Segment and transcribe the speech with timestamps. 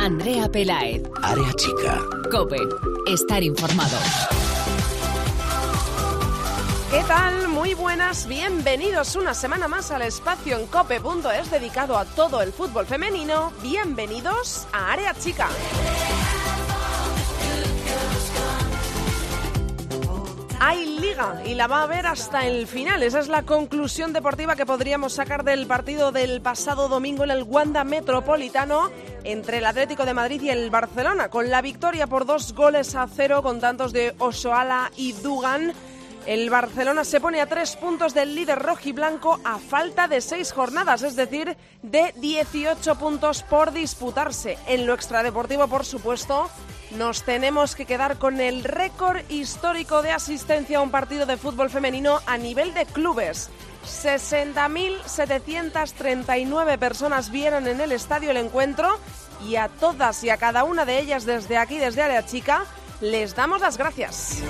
[0.00, 1.02] Andrea Pelaez.
[1.22, 2.00] Área chica.
[2.30, 2.56] Cope.
[3.06, 3.98] Estar informado.
[6.90, 7.48] ¿Qué tal?
[7.48, 12.86] Muy buenas, bienvenidos una semana más al espacio en cope.es dedicado a todo el fútbol
[12.86, 13.52] femenino.
[13.62, 15.50] Bienvenidos a Área Chica.
[20.60, 20.98] Hay
[21.44, 23.02] y la va a haber hasta el final.
[23.02, 27.42] Esa es la conclusión deportiva que podríamos sacar del partido del pasado domingo en el
[27.42, 28.90] Wanda Metropolitano
[29.24, 33.06] entre el Atlético de Madrid y el Barcelona, con la victoria por dos goles a
[33.06, 35.72] cero con tantos de Osoala y Dugan.
[36.26, 41.02] El Barcelona se pone a tres puntos del líder rojiblanco a falta de seis jornadas,
[41.02, 44.58] es decir, de 18 puntos por disputarse.
[44.66, 46.50] En lo extradeportivo, por supuesto,
[46.96, 51.70] nos tenemos que quedar con el récord histórico de asistencia a un partido de fútbol
[51.70, 53.50] femenino a nivel de clubes.
[53.84, 58.98] 60.739 personas vieron en el estadio el encuentro
[59.46, 62.64] y a todas y a cada una de ellas desde aquí, desde Área Chica,
[63.00, 64.42] les damos las gracias.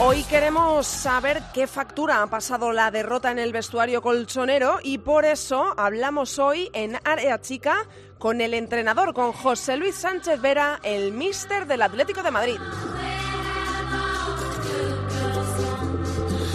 [0.00, 5.24] Hoy queremos saber qué factura ha pasado la derrota en el vestuario colchonero y por
[5.24, 7.86] eso hablamos hoy en Área Chica
[8.18, 12.56] con el entrenador, con José Luis Sánchez Vera, el míster del Atlético de Madrid.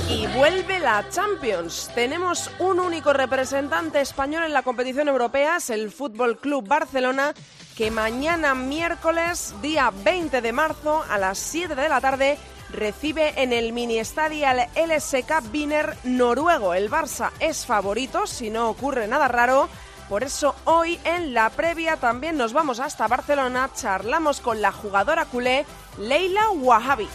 [0.10, 1.90] Y vuelve la Champions.
[1.96, 7.34] Tenemos un único representante español en la competición europea, es el Fútbol Club Barcelona,
[7.78, 12.38] que mañana miércoles, día 20 de marzo, a las 7 de la tarde,
[12.72, 16.74] recibe en el mini estadio al LSK Wiener noruego.
[16.74, 19.70] El Barça es favorito, si no ocurre nada raro.
[20.10, 25.26] Por eso hoy en la previa también nos vamos hasta Barcelona, charlamos con la jugadora
[25.26, 25.66] culé
[26.00, 27.08] Leila Wahabi.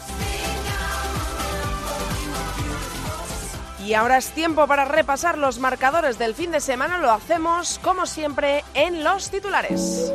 [3.84, 6.98] Y ahora es tiempo para repasar los marcadores del fin de semana.
[6.98, 10.10] Lo hacemos, como siempre, en los titulares.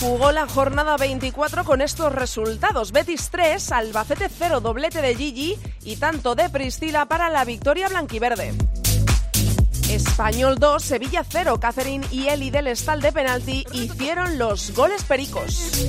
[0.00, 2.92] Jugó la jornada 24 con estos resultados.
[2.92, 8.54] Betis 3, Albacete 0, doblete de Gigi y tanto de Priscila para la victoria blanquiverde.
[9.90, 15.88] Español 2, Sevilla 0, Catherine y Eli del Estal de penalti hicieron los goles pericos.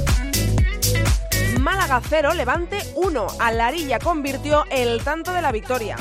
[1.60, 5.98] Málaga 0, Levante 1, Alarilla convirtió el tanto de la victoria.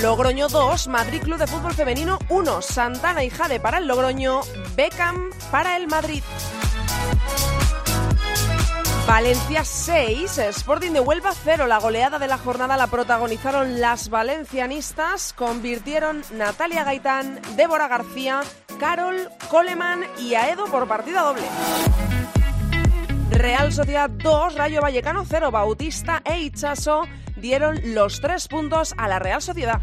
[0.00, 4.40] Logroño 2, Madrid Club de Fútbol Femenino 1, Santana y Jade para el Logroño,
[4.78, 6.22] Beckham para el Madrid.
[9.08, 11.66] Valencia 6, Sporting de Huelva 0.
[11.66, 18.42] La goleada de la jornada la protagonizaron las valencianistas, convirtieron Natalia Gaitán, Débora García,
[18.78, 21.42] Carol, Coleman y Aedo por partida doble.
[23.32, 27.02] Real Sociedad 2, Rayo Vallecano 0, Bautista e Ichaso
[27.34, 29.80] dieron los tres puntos a la Real Sociedad.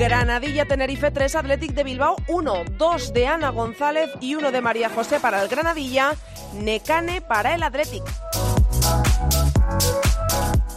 [0.00, 4.88] Granadilla Tenerife 3, Athletic de Bilbao 1, 2 de Ana González y 1 de María
[4.88, 6.14] José para el Granadilla,
[6.54, 8.02] Necane para el Athletic.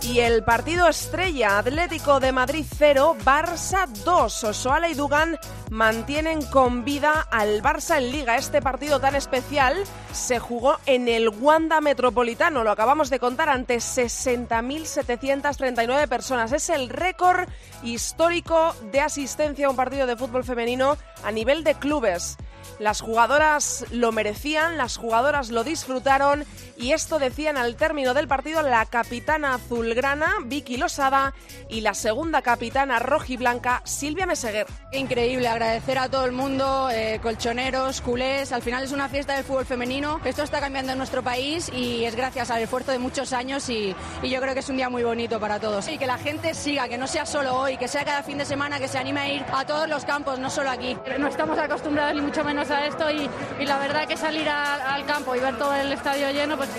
[0.03, 4.43] Y el partido estrella Atlético de Madrid 0, Barça 2.
[4.43, 8.35] Osoala y Dugan mantienen con vida al Barça en Liga.
[8.35, 9.81] Este partido tan especial
[10.11, 12.65] se jugó en el Wanda Metropolitano.
[12.65, 16.51] Lo acabamos de contar ante 60.739 personas.
[16.51, 17.47] Es el récord
[17.81, 22.35] histórico de asistencia a un partido de fútbol femenino a nivel de clubes.
[22.79, 26.45] Las jugadoras lo merecían, las jugadoras lo disfrutaron
[26.77, 31.33] y esto decían al término del partido la capitana azulgrana Vicky Losada
[31.69, 34.67] y la segunda capitana rojiblanca Silvia Meseguer.
[34.91, 39.43] Increíble, agradecer a todo el mundo, eh, colchoneros, culés, al final es una fiesta del
[39.43, 43.33] fútbol femenino, esto está cambiando en nuestro país y es gracias al esfuerzo de muchos
[43.33, 45.87] años y, y yo creo que es un día muy bonito para todos.
[45.87, 48.45] Y que la gente siga, que no sea solo hoy, que sea cada fin de
[48.45, 50.97] semana, que se anime a ir a todos los campos, no solo aquí.
[51.19, 53.27] No estamos acostumbrados ni mucho menos a esto y,
[53.59, 56.69] y la verdad que salir a, al campo y ver todo el estadio lleno, pues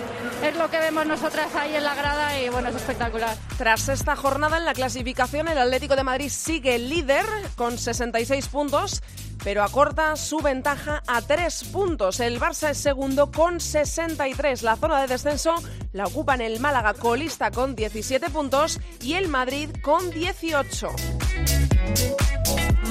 [0.42, 3.36] es lo que vemos nosotras ahí en la grada y bueno, es espectacular.
[3.58, 7.26] Tras esta jornada en la clasificación, el Atlético de Madrid sigue líder
[7.56, 9.02] con 66 puntos,
[9.42, 12.20] pero acorta su ventaja a 3 puntos.
[12.20, 14.62] El Barça es segundo con 63.
[14.62, 15.56] La zona de descenso
[15.92, 20.88] la ocupan el Málaga colista con 17 puntos y el Madrid con 18.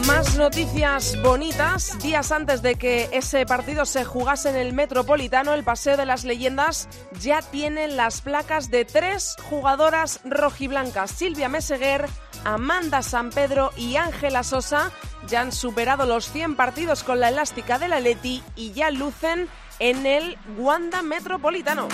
[0.08, 1.98] Más noticias bonitas.
[2.00, 6.26] Días antes de que ese partido se jugase en el Metropolitano, el Paseo de las
[6.26, 6.90] Leyendas
[7.22, 11.12] ya tiene las placas de tres jugadoras rojiblancas.
[11.12, 12.08] Silvia Meseguer,
[12.44, 14.92] Amanda San Pedro y Ángela Sosa
[15.28, 19.48] ya han superado los 100 partidos con la elástica de la Leti y ya lucen
[19.80, 21.88] en el Wanda Metropolitano.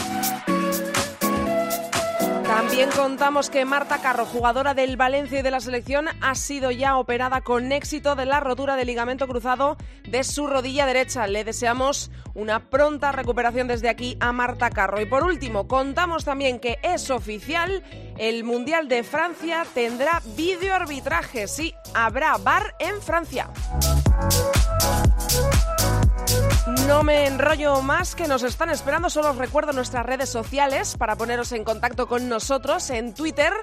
[2.50, 6.98] También contamos que Marta Carro, jugadora del Valencia y de la selección, ha sido ya
[6.98, 9.78] operada con éxito de la rotura del ligamento cruzado
[10.10, 11.28] de su rodilla derecha.
[11.28, 15.00] Le deseamos una pronta recuperación desde aquí a Marta Carro.
[15.00, 17.84] Y por último, contamos también que es oficial,
[18.18, 21.48] el Mundial de Francia tendrá videoarbitraje.
[21.48, 23.52] Sí, habrá bar en Francia.
[26.88, 31.16] No me enrollo más que nos están esperando, solo os recuerdo nuestras redes sociales para
[31.16, 33.54] poneros en contacto con nosotros en Twitter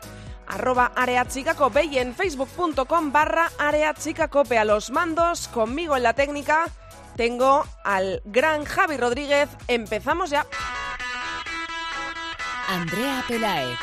[0.47, 6.67] arroba areachicacope y en facebook.com barra areachicacope a los mandos, conmigo en la técnica
[7.17, 10.47] tengo al gran Javi Rodríguez, empezamos ya.
[12.69, 13.75] Andrea Pelae.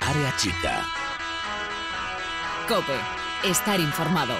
[0.00, 0.84] Área chica.
[2.66, 2.98] Cope.
[3.44, 4.34] Estar informado.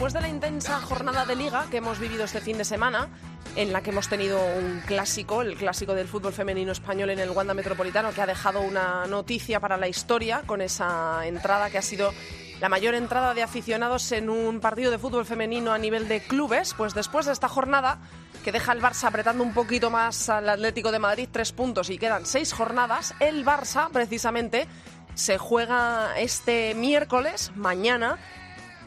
[0.00, 3.10] Después de la intensa jornada de liga que hemos vivido este fin de semana,
[3.54, 7.28] en la que hemos tenido un clásico, el clásico del fútbol femenino español en el
[7.28, 11.82] Wanda Metropolitano, que ha dejado una noticia para la historia con esa entrada que ha
[11.82, 12.14] sido
[12.62, 16.72] la mayor entrada de aficionados en un partido de fútbol femenino a nivel de clubes,
[16.72, 17.98] pues después de esta jornada
[18.42, 21.98] que deja el Barça apretando un poquito más al Atlético de Madrid, tres puntos y
[21.98, 24.66] quedan seis jornadas, el Barça precisamente
[25.14, 28.18] se juega este miércoles, mañana,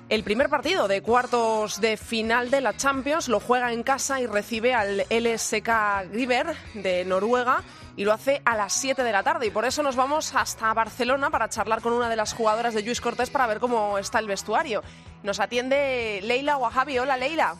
[0.10, 4.28] el primer partido de cuartos de final de la Champions lo juega en casa y
[4.28, 7.64] recibe al LSK River de Noruega
[7.96, 9.48] y lo hace a las 7 de la tarde.
[9.48, 12.84] Y por eso nos vamos hasta Barcelona para charlar con una de las jugadoras de
[12.84, 14.84] Luis Cortés para ver cómo está el vestuario.
[15.24, 17.00] Nos atiende Leila Wahabi.
[17.00, 17.56] Hola, Leila.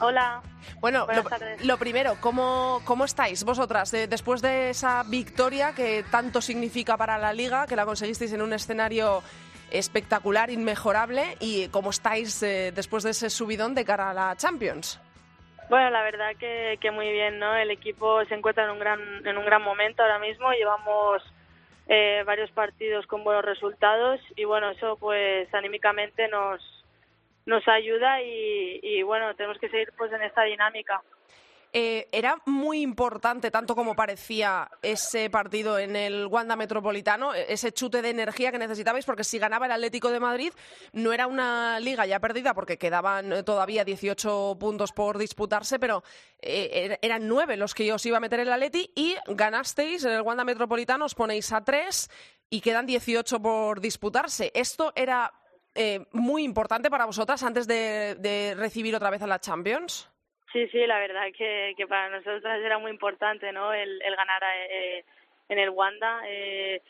[0.00, 0.42] Hola.
[0.80, 1.06] Bueno,
[1.62, 7.18] lo, primero, ¿cómo, ¿cómo estáis vosotras de- después de esa victoria que tanto significa para
[7.18, 9.22] la liga, que la conseguisteis en un escenario
[9.70, 15.00] espectacular, inmejorable, y cómo estáis eh, después de ese subidón de cara a la Champions?
[15.68, 17.54] Bueno, la verdad que, que muy bien, ¿no?
[17.54, 20.50] El equipo se encuentra en un gran, en un gran momento ahora mismo.
[20.52, 21.22] Llevamos
[21.86, 26.60] eh, varios partidos con buenos resultados y bueno, eso pues anímicamente nos,
[27.46, 31.02] nos ayuda y, y bueno, tenemos que seguir pues en esta dinámica.
[31.72, 37.70] Eh, era muy importante, tanto como parecía ese partido en el Wanda Metropolitano, e- ese
[37.72, 40.52] chute de energía que necesitabais, porque si ganaba el Atlético de Madrid,
[40.92, 46.02] no era una liga ya perdida, porque quedaban eh, todavía 18 puntos por disputarse, pero
[46.42, 50.10] eh, er- eran nueve los que os iba a meter el Atleti y ganasteis en
[50.10, 52.10] el Wanda Metropolitano, os ponéis a tres
[52.50, 54.50] y quedan 18 por disputarse.
[54.56, 55.32] Esto era
[55.76, 60.09] eh, muy importante para vosotras antes de, de recibir otra vez a la Champions.
[60.52, 63.72] Sí, sí, la verdad que, que para nosotras era muy importante, ¿no?
[63.72, 65.04] El, el ganar eh,
[65.48, 66.22] en el Wanda.
[66.26, 66.82] Eh,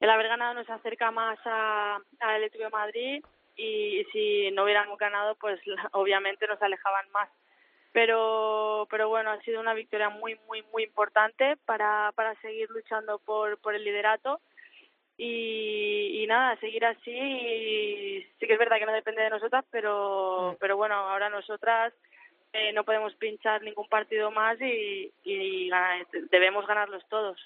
[0.00, 3.24] el haber ganado nos acerca más a- de Madrid
[3.56, 5.60] y, si no hubiéramos ganado, pues
[5.92, 7.28] obviamente nos alejaban más.
[7.92, 13.18] Pero, pero bueno, ha sido una victoria muy, muy, muy importante para, para seguir luchando
[13.20, 14.40] por, por el liderato
[15.16, 17.10] y, y nada, seguir así.
[17.10, 21.92] Y sí que es verdad que no depende de nosotras, pero, pero bueno, ahora nosotras
[22.52, 25.70] eh, no podemos pinchar ningún partido más y, y
[26.30, 27.38] debemos ganarlos todos.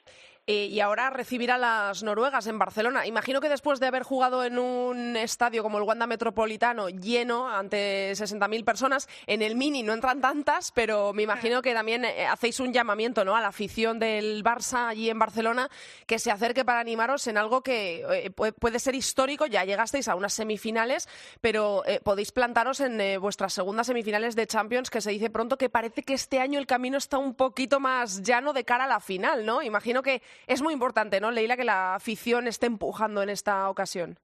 [0.47, 3.07] Eh, y ahora recibir a las noruegas en Barcelona.
[3.07, 8.13] Imagino que después de haber jugado en un estadio como el Wanda Metropolitano lleno ante
[8.13, 12.61] 60.000 personas, en el Mini no entran tantas, pero me imagino que también eh, hacéis
[12.61, 13.35] un llamamiento ¿no?
[13.35, 15.71] a la afición del Barça allí en Barcelona
[16.07, 19.47] que se acerque para animaros en algo que eh, pu- puede ser histórico.
[19.47, 21.09] Ya llegasteis a unas semifinales,
[21.41, 25.71] pero eh, podéis plantaros en vuestras segundas semifinales de Champions, que se dice pronto que
[25.71, 29.01] parece que este año el camino está un poquito más llano de cara a la
[29.01, 29.63] final, ¿no?
[29.63, 34.19] Imagino que es muy importante, ¿no, Leila, que la afición esté empujando en esta ocasión?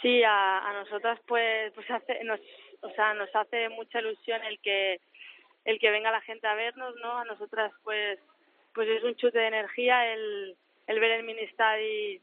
[0.00, 2.40] Sí, a, a nosotras pues pues hace nos
[2.80, 5.00] o sea, nos hace mucha ilusión el que
[5.64, 7.18] el que venga la gente a vernos, ¿no?
[7.18, 8.18] A nosotras pues
[8.74, 12.20] pues es un chute de energía el el ver el mini estadio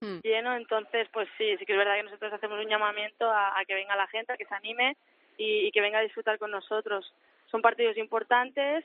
[0.00, 0.18] Hmm.
[0.22, 3.64] lleno, entonces pues sí, sí que es verdad que nosotros hacemos un llamamiento a, a
[3.64, 4.94] que venga la gente, a que se anime
[5.38, 7.14] y, y que venga a disfrutar con nosotros.
[7.50, 8.84] Son partidos importantes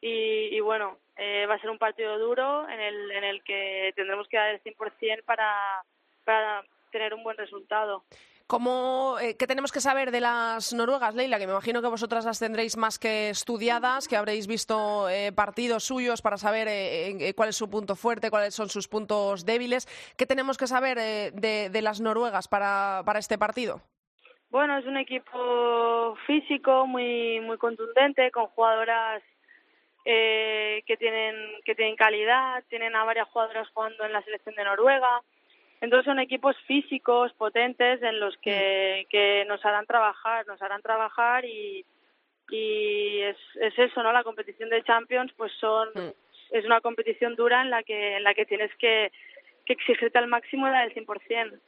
[0.00, 3.92] y, y bueno, eh, va a ser un partido duro en el, en el que
[3.96, 5.84] tendremos que dar el 100% para,
[6.24, 8.04] para tener un buen resultado.
[8.50, 11.38] ¿Cómo, eh, ¿Qué tenemos que saber de las noruegas, Leila?
[11.38, 15.84] Que me imagino que vosotras las tendréis más que estudiadas, que habréis visto eh, partidos
[15.84, 19.86] suyos para saber eh, cuál es su punto fuerte, cuáles son sus puntos débiles.
[20.18, 23.82] ¿Qué tenemos que saber de, de, las noruegas para, para este partido?
[24.50, 29.22] Bueno, es un equipo físico muy muy contundente, con jugadoras
[30.04, 34.64] eh, que tienen que tienen calidad, tienen a varias jugadoras jugando en la selección de
[34.64, 35.22] Noruega.
[35.80, 41.44] Entonces son equipos físicos, potentes, en los que, que nos harán trabajar, nos harán trabajar
[41.46, 41.86] y,
[42.50, 44.12] y es, es eso, ¿no?
[44.12, 46.12] La competición de Champions, pues son, mm.
[46.50, 49.10] es una competición dura en la que, en la que tienes que,
[49.64, 51.58] que exigirte al máximo la del 100%.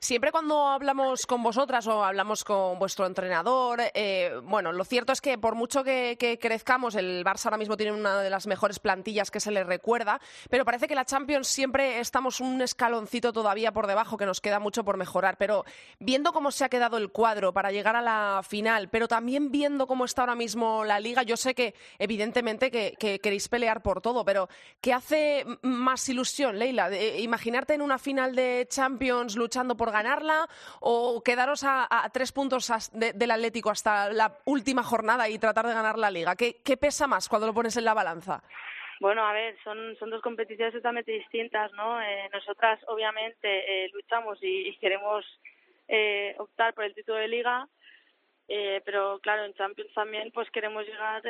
[0.00, 5.20] Siempre cuando hablamos con vosotras o hablamos con vuestro entrenador, eh, bueno, lo cierto es
[5.20, 9.32] que por mucho que, crezcamos, el Barça ahora mismo tiene una de las mejores plantillas
[9.32, 13.88] que se le recuerda, pero parece que la Champions siempre estamos un escaloncito todavía por
[13.88, 15.36] debajo, que nos queda mucho por mejorar.
[15.36, 15.64] Pero
[15.98, 19.88] viendo cómo se ha quedado el cuadro para llegar a la final, pero también viendo
[19.88, 24.24] cómo está ahora mismo la liga, yo sé que evidentemente que, queréis pelear por todo,
[24.24, 24.48] pero
[24.80, 26.88] ¿qué hace más ilusión, Leila?
[27.18, 30.48] imaginarte en una final de Champions luchando por ganarla
[30.80, 35.98] o quedaros a, tres puntos del Atlético hasta la última jornada y tratar de ganar
[35.98, 36.36] la liga?
[36.36, 38.42] ¿Qué, pesa más cuando lo pones en la balanza?
[39.00, 42.00] Bueno, a ver, son, son dos competiciones totalmente distintas, ¿no?
[42.02, 45.24] Eh, nosotras, obviamente, eh, luchamos y, queremos
[45.86, 47.68] eh, optar por el título de liga,
[48.84, 51.22] pero claro, en Champions también pues queremos llegar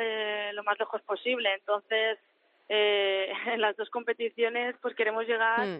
[0.53, 1.53] lo más lejos posible.
[1.53, 2.17] Entonces,
[2.69, 5.79] en las dos competiciones pues queremos llegar mm.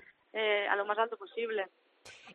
[0.69, 1.67] a lo más alto posible.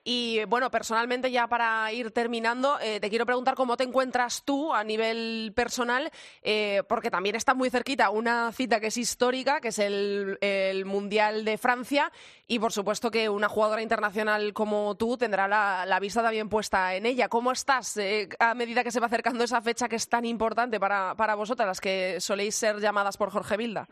[0.06, 4.74] Y bueno, personalmente ya para ir terminando, eh, te quiero preguntar cómo te encuentras tú
[4.74, 6.10] a nivel personal,
[6.42, 11.46] eh, porque también está muy cerquita una cita que es histórica, que es el, Mundial
[11.46, 12.12] de Francia,
[12.46, 17.06] y por supuesto que una jugadora internacional como tú tendrá la, vista también puesta en
[17.06, 17.28] ella.
[17.28, 20.78] ¿Cómo estás eh, a medida que se va acercando esa fecha que es tan importante
[20.78, 23.88] para, para vosotras, las que soléis ser llamadas por Jorge Vilda?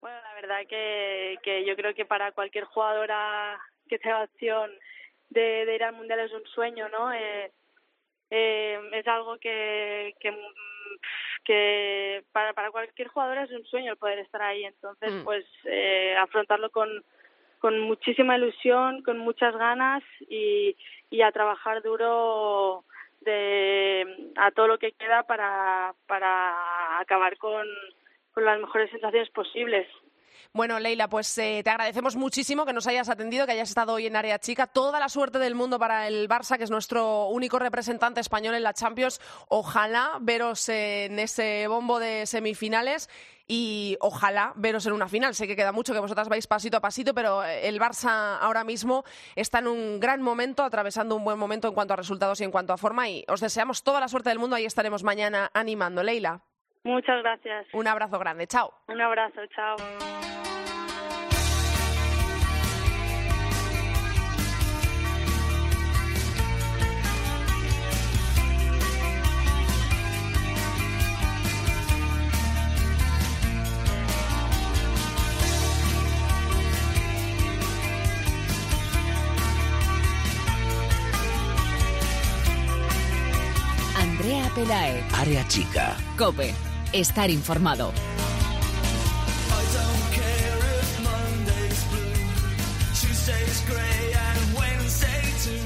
[0.00, 4.70] Bueno, la verdad que, que yo creo que para cualquier jugadora que tenga opción
[5.28, 7.12] de, ir al mundial es un sueño, ¿no?
[7.12, 7.50] Eh,
[8.30, 10.32] eh, es algo que, que,
[11.44, 14.64] que para, para cualquier jugador es un sueño el poder estar ahí.
[14.64, 15.24] Entonces, mm.
[15.24, 16.88] pues eh, afrontarlo con,
[17.58, 20.76] con muchísima ilusión, con muchas ganas y,
[21.10, 22.84] y a trabajar duro
[23.20, 27.66] de a todo lo que queda para, para acabar con,
[28.32, 29.86] con las mejores sensaciones posibles.
[30.52, 34.06] Bueno, Leila, pues eh, te agradecemos muchísimo que nos hayas atendido, que hayas estado hoy
[34.06, 34.66] en Área Chica.
[34.66, 38.62] Toda la suerte del mundo para el Barça, que es nuestro único representante español en
[38.62, 39.20] la Champions.
[39.48, 43.08] Ojalá veros en ese bombo de semifinales
[43.46, 45.34] y ojalá veros en una final.
[45.34, 49.04] Sé que queda mucho, que vosotras vais pasito a pasito, pero el Barça ahora mismo
[49.34, 52.52] está en un gran momento, atravesando un buen momento en cuanto a resultados y en
[52.52, 53.08] cuanto a forma.
[53.08, 54.54] Y os deseamos toda la suerte del mundo.
[54.56, 56.02] Ahí estaremos mañana animando.
[56.02, 56.42] Leila.
[56.82, 57.66] Muchas gracias.
[57.74, 58.46] Un abrazo grande.
[58.46, 58.72] Chao.
[58.88, 59.40] Un abrazo.
[59.54, 59.76] Chao.
[83.96, 85.04] Andrea Pelae.
[85.12, 85.96] Área chica.
[86.16, 86.69] Cope.
[86.92, 87.92] Estar informado.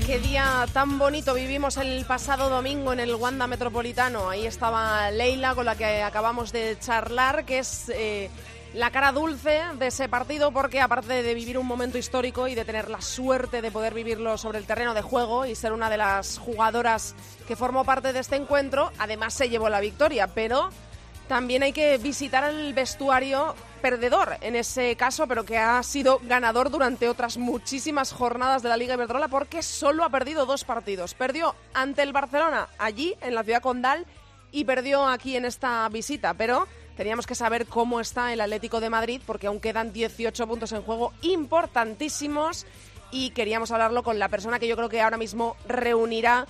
[0.06, 4.28] Qué día tan bonito vivimos el pasado domingo en el Wanda Metropolitano.
[4.28, 8.28] Ahí estaba Leila con la que acabamos de charlar, que es eh,
[8.74, 12.66] la cara dulce de ese partido porque aparte de vivir un momento histórico y de
[12.66, 15.96] tener la suerte de poder vivirlo sobre el terreno de juego y ser una de
[15.96, 17.14] las jugadoras
[17.48, 20.68] que formó parte de este encuentro, además se llevó la victoria, pero
[21.28, 26.70] también hay que visitar el vestuario perdedor en ese caso, pero que ha sido ganador
[26.70, 31.14] durante otras muchísimas jornadas de la Liga Iberdrola porque solo ha perdido dos partidos.
[31.14, 34.06] Perdió ante el Barcelona allí en la ciudad condal
[34.52, 36.66] y perdió aquí en esta visita, pero
[36.96, 40.82] teníamos que saber cómo está el Atlético de Madrid, porque aún quedan 18 puntos en
[40.82, 42.66] juego importantísimos
[43.10, 46.46] y queríamos hablarlo con la persona que yo creo que ahora mismo reunirá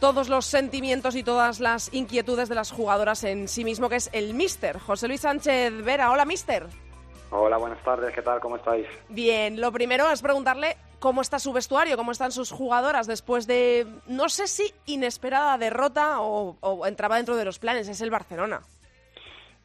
[0.00, 4.10] todos los sentimientos y todas las inquietudes de las jugadoras en sí mismo, que es
[4.12, 6.10] el Mister, José Luis Sánchez Vera.
[6.10, 6.66] Hola, Mister.
[7.30, 8.40] Hola, buenas tardes, ¿qué tal?
[8.40, 8.86] ¿Cómo estáis?
[9.08, 13.86] Bien, lo primero es preguntarle cómo está su vestuario, cómo están sus jugadoras después de,
[14.06, 18.62] no sé si inesperada derrota o, o entraba dentro de los planes, es el Barcelona.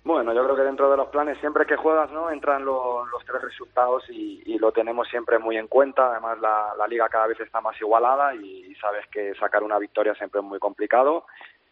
[0.06, 2.30] Bueno, yo creo que dentro de los planes, siempre que juegas, ¿no?
[2.30, 6.12] Entran los tres resultados y, lo tenemos siempre muy en cuenta.
[6.12, 10.42] Además, la, liga cada vez está más igualada y, sabes que sacar una victoria siempre
[10.42, 11.26] es muy complicado.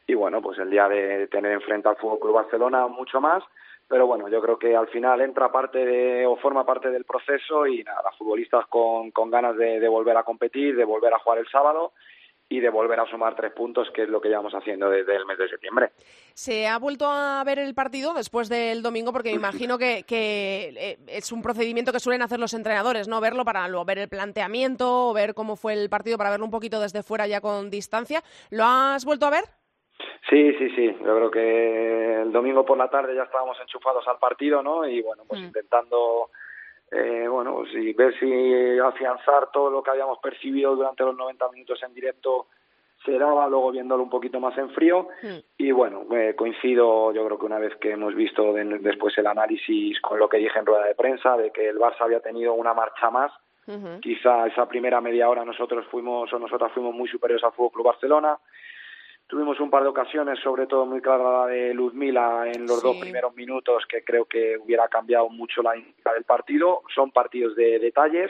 [0.07, 3.43] Y bueno, pues el día de tener enfrente al Fútbol Club Barcelona mucho más.
[3.87, 7.67] Pero bueno, yo creo que al final entra parte de, o forma parte del proceso
[7.67, 11.47] y nada, futbolistas con, con ganas de volver a competir, de volver a jugar el
[11.49, 11.91] sábado
[12.53, 15.25] y de volver a sumar tres puntos, que es lo que llevamos haciendo desde el
[15.25, 15.89] mes de septiembre.
[16.35, 19.11] ¿Se ha vuelto a ver el partido después del domingo?
[19.11, 23.21] Porque me imagino que, eh, es un procedimiento que suelen hacer los entrenadores, ¿no?
[23.21, 26.79] Verlo para luego ver el planteamiento, ver cómo fue el partido, para verlo un poquito
[26.79, 28.21] desde fuera ya con distancia.
[28.51, 29.45] ¿Lo has vuelto a ver?
[30.29, 30.95] Sí, sí, sí.
[31.03, 34.87] Yo creo que el domingo por la tarde ya estábamos enchufados al partido, ¿no?
[34.87, 35.45] Y bueno, pues mm.
[35.45, 36.29] intentando
[36.93, 41.81] eh, bueno, si ver si afianzar todo lo que habíamos percibido durante los 90 minutos
[41.83, 42.47] en directo
[43.05, 45.07] se daba, luego viéndolo un poquito más en frío.
[45.21, 45.39] Hmm.
[45.57, 49.99] Y bueno, eh, coincido, yo creo que una vez que hemos visto después el análisis
[50.01, 52.73] con lo que dije en rueda de prensa, de que el Barça había tenido una
[52.73, 53.31] marcha más,
[54.01, 57.85] quizá esa primera media hora nosotros fuimos o nosotras fuimos muy superiores al Fútbol Club
[57.87, 58.37] Barcelona.
[59.33, 62.97] Tuvimos un par de ocasiones, sobre todo muy clara la de Luzmila en los dos
[62.97, 66.83] primeros minutos, que creo que hubiera cambiado mucho la dinámica del partido.
[66.93, 68.29] Son partidos de detalles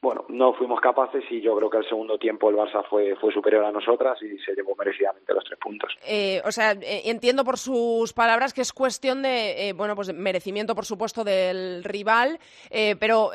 [0.00, 3.32] bueno, no fuimos capaces y yo creo que el segundo tiempo el Barça fue, fue
[3.32, 5.92] superior a nosotras y se llevó merecidamente los tres puntos.
[6.06, 10.14] Eh, o sea, eh, entiendo por sus palabras que es cuestión de, eh, bueno, pues
[10.14, 12.38] merecimiento, por supuesto, del rival,
[13.00, 13.30] pero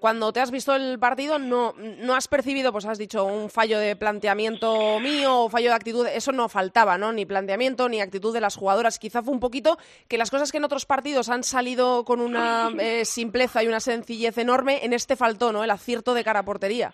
[0.00, 3.78] cuando te has visto el partido no, no has percibido, pues has dicho, un fallo
[3.78, 7.12] de planteamiento mío o fallo de actitud, eso no faltaba, ¿no?
[7.12, 8.98] Ni planteamiento ni actitud de las jugadoras.
[8.98, 12.70] Quizá fue un poquito que las cosas que en otros partidos han salido con una
[13.04, 15.62] simpleza y una sencillez enorme, en este faltó, ¿no?
[15.62, 16.92] El cierto de cara a portería.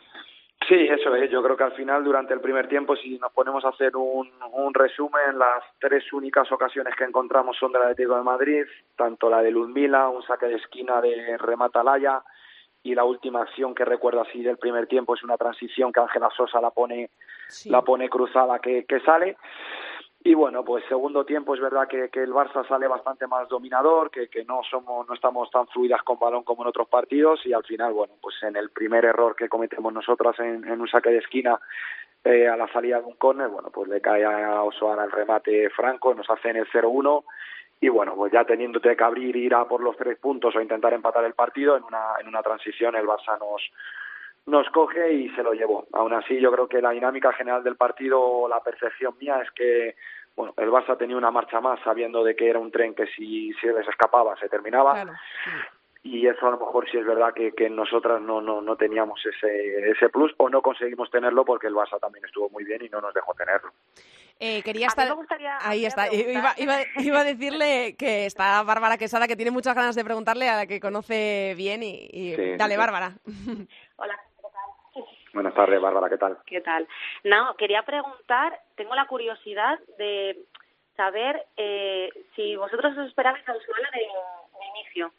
[0.69, 1.31] Sí, eso es.
[1.31, 4.31] Yo creo que al final, durante el primer tiempo, si nos ponemos a hacer un,
[4.53, 9.43] un resumen, las tres únicas ocasiones que encontramos son del Atlético de Madrid, tanto la
[9.43, 12.23] de Ludmila, un saque de esquina de Rematalaya,
[12.83, 16.31] y la última acción que recuerdo así del primer tiempo es una transición que Ángela
[16.37, 17.11] Sosa la pone,
[17.67, 19.37] la pone cruzada que, que sale.
[20.23, 24.11] Y bueno, pues segundo tiempo es verdad que, que el Barça sale bastante más dominador,
[24.11, 27.55] que, que no somos, no estamos tan fluidas con balón como en otros partidos y
[27.55, 31.19] al final, bueno, pues en el primer error que cometemos nosotras en, un saque de
[31.19, 31.59] esquina
[32.23, 35.71] eh, a la salida de un córner, bueno, pues le cae a Osoana el remate
[35.71, 37.25] franco, nos hacen el 0-1
[37.81, 40.93] y bueno, pues ya teniéndote que abrir, ir a por los tres puntos o intentar
[40.93, 43.63] empatar el partido, en una, en una transición el Barça nos,
[44.47, 45.87] nos coge y se lo llevó.
[45.93, 49.97] Aún así, yo creo que la dinámica general del partido, la percepción mía es que
[50.37, 53.53] bueno, el Barça tenía una marcha más sabiendo de que era un tren que si
[53.61, 55.05] se les escapaba se terminaba.
[56.03, 59.21] Y eso a lo mejor sí es verdad que, que nosotras no, no, no teníamos
[59.27, 62.89] ese, ese plus o no conseguimos tenerlo porque el Barça también estuvo muy bien y
[62.89, 63.71] no nos dejó tenerlo.
[64.39, 65.15] Eh, quería estar.
[65.61, 66.11] Ahí está.
[66.11, 70.49] Iba, iba, iba, a decirle que está Bárbara Quesada, que tiene muchas ganas de preguntarle
[70.49, 71.83] a la que conoce bien.
[71.83, 73.13] Y, dale, Bárbara.
[73.97, 74.19] Hola,
[75.33, 76.39] Buenas tardes, Bárbara, ¿qué tal?
[76.45, 76.89] ¿Qué tal?
[77.25, 80.37] No, quería preguntar, tengo la curiosidad de
[80.97, 85.13] saber eh, si vosotros os esperabais a Usuala de, de inicio.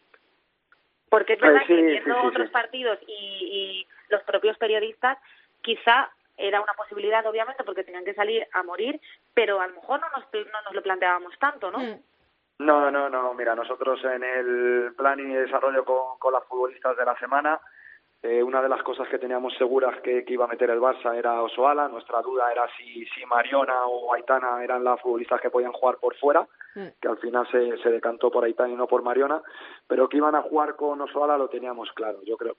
[1.10, 5.18] Porque es pues verdad que viendo otros partidos y, los propios periodistas,
[5.62, 9.00] quizá era una posibilidad, obviamente, porque tenían que salir a morir,
[9.34, 11.80] pero a lo mejor no nos, no nos lo planteábamos tanto, ¿no?
[11.80, 12.00] Mm.
[12.60, 13.34] No, no, no.
[13.34, 17.60] Mira, nosotros en el plan y desarrollo con, con las futbolistas de la semana
[18.24, 21.42] eh, una de las cosas que teníamos seguras que, iba a meter el Barça era
[21.42, 21.88] Osoala.
[21.88, 26.16] Nuestra duda era si, si Mariona o Aitana eran las futbolistas que podían jugar por
[26.18, 26.88] fuera, mm.
[27.02, 29.42] que al final se, se decantó por Aitana y no por Mariona,
[29.88, 32.20] pero que iban a jugar con Osoala lo teníamos claro.
[32.24, 32.58] Yo creo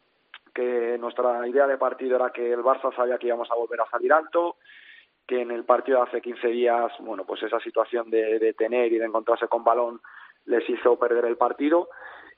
[0.53, 3.89] que nuestra idea de partido era que el Barça sabía que íbamos a volver a
[3.89, 4.57] salir alto,
[5.25, 8.93] que en el partido de hace 15 días, bueno, pues esa situación de, de tener
[8.93, 10.01] y de encontrarse con balón
[10.47, 11.89] les hizo perder el partido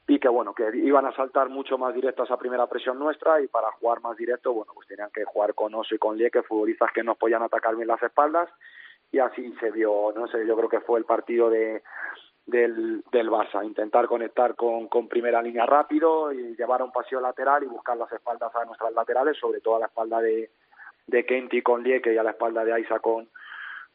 [0.06, 3.40] y que bueno que iban a saltar mucho más directo a esa primera presión nuestra
[3.40, 6.42] y para jugar más directo bueno pues tenían que jugar con Oso y con Lieque
[6.42, 8.48] futbolistas que nos podían atacar bien las espaldas
[9.10, 11.82] y así se vio no sé yo creo que fue el partido de
[12.46, 17.18] del, del Barça intentar conectar con, con primera línea rápido y llevar a un paseo
[17.18, 20.50] lateral y buscar las espaldas a nuestras laterales sobre todo a la espalda de
[21.06, 23.28] de Kenti con Lieque y a la espalda de Aisa con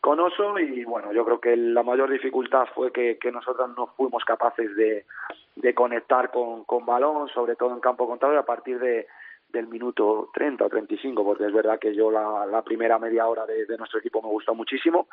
[0.01, 4.23] con Oso y bueno, yo creo que la mayor dificultad fue que, nosotras no fuimos
[4.23, 5.05] capaces de,
[5.55, 9.07] de conectar con, con balón, sobre todo en campo contrario a partir de,
[9.51, 13.45] del minuto 30 o 35, porque es verdad que yo la, la primera media hora
[13.45, 15.07] de, nuestro equipo me gustó muchísimo,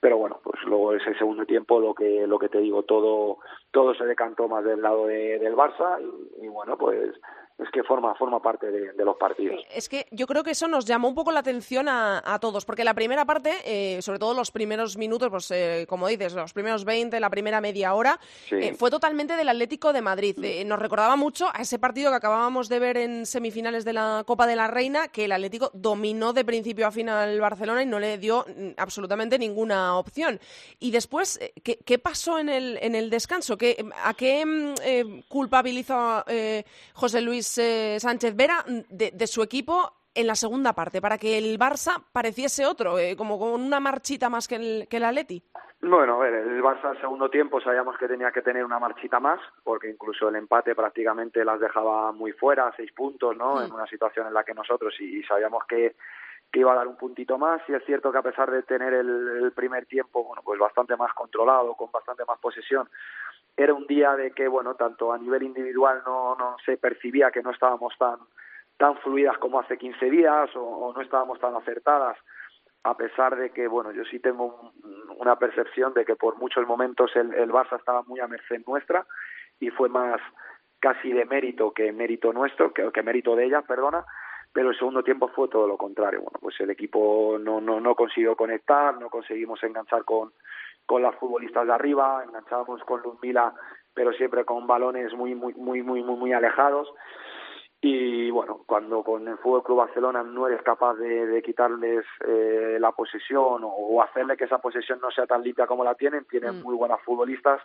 [0.00, 3.38] pero bueno, pues luego ese segundo tiempo lo que lo que te digo, todo
[3.70, 6.00] todo se decantó más del lado de, del Barça
[6.40, 7.10] y bueno, pues
[7.56, 9.60] es que forma, forma parte de, los partidos.
[9.70, 12.82] Es que yo creo que eso nos llamó un poco la atención a, todos, porque
[12.82, 16.84] la primera parte, eh, sobre todo los primeros minutos, pues eh, como dices, los primeros
[16.84, 18.18] 20, la primera media hora,
[18.50, 20.36] eh, fue totalmente del Atlético de Madrid.
[20.66, 24.48] nos recordaba mucho a ese partido que acabábamos de ver en semifinales de la Copa
[24.48, 28.00] de la Reina, que el Atlético dominó de principio a fin al Barcelona y no
[28.00, 30.40] le dio mm, absolutamente ninguna opción.
[30.80, 33.56] Y después, ¿qué, pasó en el, en el descanso?
[33.56, 36.24] ¿Qué, ¿A qué mm, culpabilizó
[36.94, 37.43] José Luis?
[37.58, 42.64] Eh, Sánchez Vera de, su equipo en la segunda parte, para que el Barça pareciese
[42.64, 45.42] otro, eh, como con una marchita más que el, que el Atleti?
[45.86, 49.20] Bueno, a ver, el Barça al segundo tiempo sabíamos que tenía que tener una marchita
[49.20, 53.56] más, porque incluso el empate prácticamente las dejaba muy fuera, seis puntos, ¿no?
[53.56, 53.64] Mm.
[53.64, 55.96] En una situación en la que nosotros y, sabíamos que,
[56.54, 57.60] que iba a dar un puntito más.
[57.68, 61.12] Y es cierto que a pesar de tener el, primer tiempo bueno pues bastante más
[61.12, 62.88] controlado con bastante más posesión
[63.56, 67.42] era un día de que, bueno, tanto a nivel individual no, no se percibía que
[67.42, 68.18] no estábamos tan,
[68.76, 72.16] tan fluidas como hace 15 días o, no estábamos tan acertadas,
[72.82, 74.72] a pesar de que, bueno, yo sí tengo
[75.18, 79.06] una percepción de que por muchos momentos el, el Barça estaba muy a merced nuestra
[79.60, 80.20] y fue más
[80.80, 84.04] casi de mérito que mérito nuestro, que, que mérito de ellas, perdona,
[84.54, 86.20] pero el segundo tiempo fue todo lo contrario.
[86.20, 90.32] Bueno, pues el equipo no, no, no consiguió conectar, no conseguimos enganchar con,
[90.86, 93.52] con las futbolistas de arriba, enganchábamos con Ludmila,
[93.92, 96.88] pero siempre con balones muy, muy, muy, muy, muy, muy alejados.
[97.80, 102.92] Y bueno, cuando con el Fútbol Club Barcelona no eres capaz de, quitarles eh, la
[102.92, 106.62] posesión o, hacerle que esa posesión no sea tan limpia como la tienen, tienen mm.
[106.62, 107.60] muy buenas futbolistas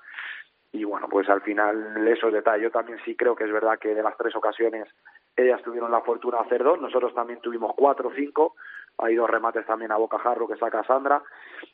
[0.71, 2.63] y bueno, pues al final esos detalles.
[2.63, 4.88] Yo también sí creo que es verdad que de las tres ocasiones
[5.36, 8.55] ellas tuvieron la fortuna de hacer dos, nosotros también tuvimos cuatro o cinco,
[8.97, 11.23] hay dos remates también a bocajarro que saca Sandra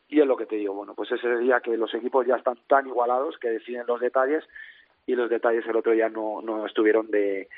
[0.07, 2.57] y es lo que te digo, bueno, pues ese día que los equipos ya están
[2.67, 4.43] tan igualados que deciden los detalles
[5.07, 7.49] y los detalles el otro día no, no estuvieron de,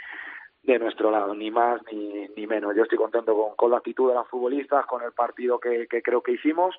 [0.64, 2.76] de nuestro lado, ni más ni, ni menos.
[2.76, 6.02] Yo estoy contento con, con la actitud de las futbolistas, con el partido que, que
[6.02, 6.78] creo que hicimos,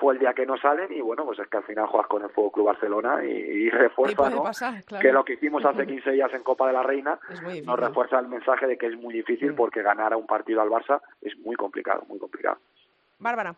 [0.00, 2.22] fue el día que no salen y bueno, pues es que al final juegas con
[2.22, 4.30] el Fútbol Club Barcelona y, y refuerza
[5.00, 7.18] que lo que hicimos hace 15 días en Copa de la Reina
[7.64, 9.56] nos refuerza el mensaje de que es muy difícil mm.
[9.56, 12.58] porque ganar a un partido al Barça es muy complicado, muy complicado.
[13.18, 13.54] Bárbara.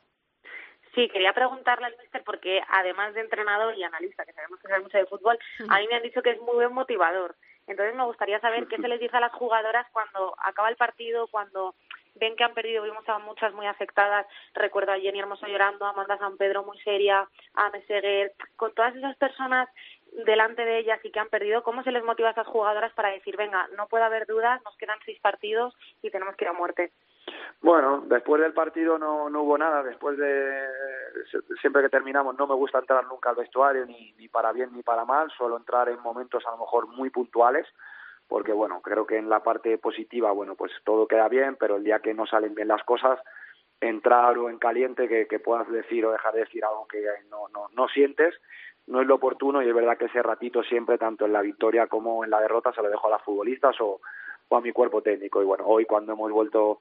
[0.95, 4.83] Sí, quería preguntarle al mister porque además de entrenador y analista, que sabemos que sabe
[4.83, 7.37] mucho de fútbol, a mí me han dicho que es muy buen motivador.
[7.67, 11.27] Entonces me gustaría saber qué se les dice a las jugadoras cuando acaba el partido,
[11.29, 11.75] cuando
[12.19, 15.91] ven que han perdido, vimos a muchas muy afectadas, recuerdo a Jenny Hermoso llorando, a
[15.91, 19.69] Amanda San Pedro muy seria, a Meseguer, con todas esas personas
[20.25, 23.11] delante de ellas y que han perdido, ¿cómo se les motiva a esas jugadoras para
[23.11, 26.55] decir, venga, no puede haber dudas, nos quedan seis partidos y tenemos que ir a
[26.55, 26.93] muerte?
[27.61, 30.69] Bueno, después del partido no, no hubo nada, después de
[31.61, 34.83] siempre que terminamos no me gusta entrar nunca al vestuario ni, ni para bien ni
[34.83, 37.67] para mal, suelo entrar en momentos a lo mejor muy puntuales,
[38.29, 41.85] porque bueno, creo que en la parte positiva, bueno, pues todo queda bien, pero el
[41.85, 43.21] día que no salen bien las cosas,
[43.81, 47.49] entrar o en caliente que, que puedas decir o dejar de decir algo que no,
[47.49, 48.35] no, no sientes,
[48.87, 51.87] no es lo oportuno y es verdad que ese ratito siempre, tanto en la victoria
[51.87, 54.01] como en la derrota, se lo dejo a las futbolistas o,
[54.49, 55.43] o a mi cuerpo técnico.
[55.43, 56.79] Y bueno, hoy cuando hemos vuelto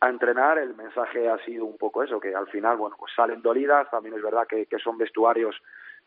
[0.00, 3.42] a entrenar, el mensaje ha sido un poco eso, que al final, bueno, pues salen
[3.42, 5.56] dolidas, también es verdad que, que son vestuarios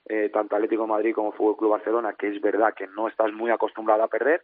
[0.06, 3.52] eh, tanto Atlético Madrid como Fútbol Club Barcelona, que es verdad que no estás muy
[3.52, 4.44] acostumbrado a perder,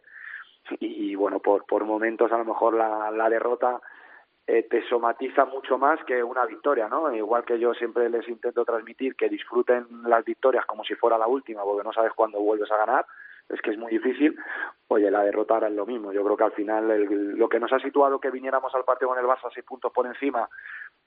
[0.80, 3.80] y, bueno, por, por momentos a lo mejor la, la derrota
[4.46, 7.14] eh, te somatiza mucho más que una victoria, ¿no?
[7.14, 11.26] Igual que yo siempre les intento transmitir que disfruten las victorias como si fuera la
[11.26, 13.06] última, porque no sabes cuándo vuelves a ganar,
[13.48, 14.36] es que es muy difícil.
[14.88, 16.12] Oye, la derrota era lo mismo.
[16.12, 16.88] Yo creo que al final
[17.36, 20.06] lo que nos ha situado que viniéramos al partido con el Barça seis puntos por
[20.06, 20.48] encima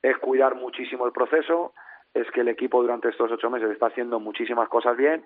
[0.02, 1.74] es cuidar muchísimo el proceso,
[2.14, 5.26] es que el equipo durante estos ocho meses está haciendo muchísimas cosas bien,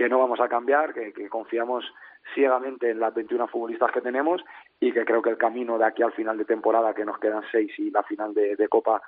[0.00, 1.84] que no vamos a cambiar, que, confiamos
[2.32, 4.42] ciegamente en las 21 futbolistas que tenemos
[4.80, 7.42] y que creo que el camino de aquí al final de temporada, que nos quedan
[7.52, 9.02] seis y la final de, Copa,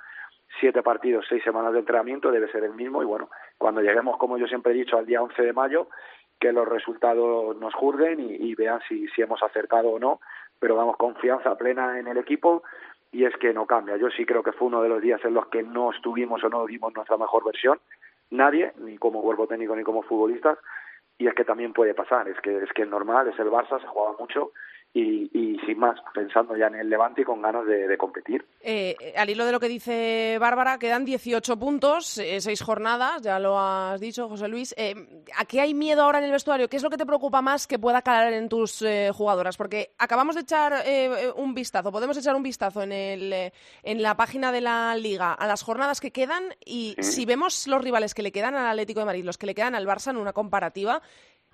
[0.59, 3.01] siete partidos, seis semanas de entrenamiento, debe ser el mismo.
[3.01, 5.87] Y bueno, cuando lleguemos, como yo siempre he dicho, al día 11 de mayo,
[6.39, 10.19] que los resultados nos juzguen y, y vean si, si hemos acertado o no,
[10.59, 12.61] pero damos confianza plena en el equipo
[13.11, 13.97] y es que no cambia.
[13.97, 16.49] Yo sí creo que fue uno de los días en los que no estuvimos o
[16.49, 17.79] no dimos nuestra mejor versión,
[18.29, 20.59] nadie, ni como cuerpo técnico ni como futbolistas,
[21.17, 23.79] y es que también puede pasar, es que es que es normal, es el Barça,
[23.79, 24.51] se juega mucho
[24.95, 28.45] y, y, sin más, pensando ya en el Levante y con ganas de, competir.
[28.61, 33.39] Eh, al hilo de lo que dice Bárbara, quedan 18 puntos, eh, seis jornadas, ya
[33.39, 34.75] lo has dicho, José Luis.
[34.77, 34.93] Eh,
[35.35, 36.69] ¿A qué hay miedo ahora en el vestuario?
[36.69, 39.57] ¿Qué es lo que te preocupa más que pueda calar en tus eh, jugadoras?
[39.57, 40.83] Porque acabamos de echar
[41.37, 43.51] un vistazo, podemos echar un vistazo en, el,
[43.81, 47.83] en la página de la Liga a las jornadas que quedan y si vemos los
[47.83, 50.17] rivales que le quedan al Atlético de Madrid, los que le quedan al Barça en
[50.17, 51.01] una comparativa,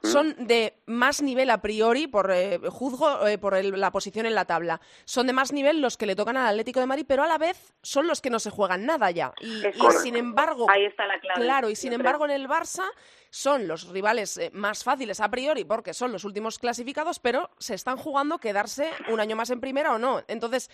[0.03, 4.45] son de más nivel a priori, por eh, juzgo eh, por la posición en la
[4.45, 4.81] tabla.
[5.05, 7.37] Son de más nivel los que le tocan al Atlético de Madrid, pero a la
[7.37, 9.33] vez son los que no se juegan nada ya.
[9.41, 9.63] Y,
[10.01, 11.41] sin embargo, ahí está la clave.
[11.41, 12.83] Claro, y sin embargo en el Barça
[13.29, 17.75] son los rivales eh, más fáciles a priori porque son los últimos clasificados, pero se
[17.75, 20.23] están jugando quedarse un año más en primera o no.
[20.27, 20.69] Entonces,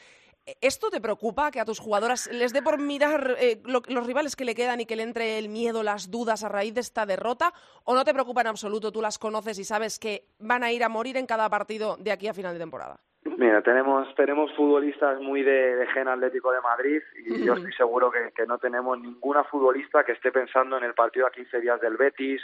[0.62, 4.46] ¿Esto te preocupa que a tus jugadoras les dé por mirar eh, los rivales que
[4.46, 7.52] le quedan y que le entre el miedo, las dudas a raíz de esta derrota?
[7.84, 8.92] ¿O no te preocupa en absoluto?
[8.92, 12.12] Tú las conoces y sabes que van a ir a morir en cada partido de
[12.12, 12.98] aquí a final de temporada.
[13.24, 18.32] Mira, tenemos, tenemos futbolistas muy de, gen atlético de Madrid y yo estoy seguro que,
[18.36, 21.98] que, no tenemos ninguna futbolista que esté pensando en el partido a 15 días del
[21.98, 22.44] Betis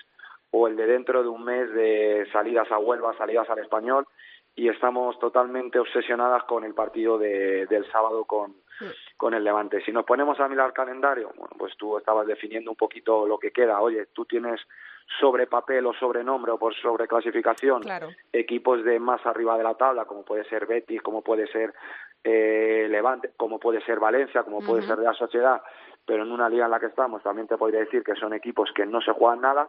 [0.49, 4.07] o el de dentro de un mes de salidas a Huelva, salidas al Español
[4.55, 8.55] y estamos totalmente obsesionadas con el partido de, del sábado con,
[9.17, 9.81] con el Levante.
[9.81, 13.39] Si nos ponemos a mirar el calendario, bueno, pues tú estabas definiendo un poquito lo
[13.39, 13.79] que queda.
[13.81, 14.59] Oye, tú tienes
[15.19, 17.81] sobre papel o sobre nombre o por sobre clasificación
[18.31, 21.73] equipos de más arriba de la tabla, como puede ser Betis, como puede ser
[22.23, 25.61] eh, Levante, como puede ser Valencia, como puede ser la Sociedad,
[26.05, 28.71] pero en una liga en la que estamos también te podría decir que son equipos
[28.73, 29.67] que no se juegan nada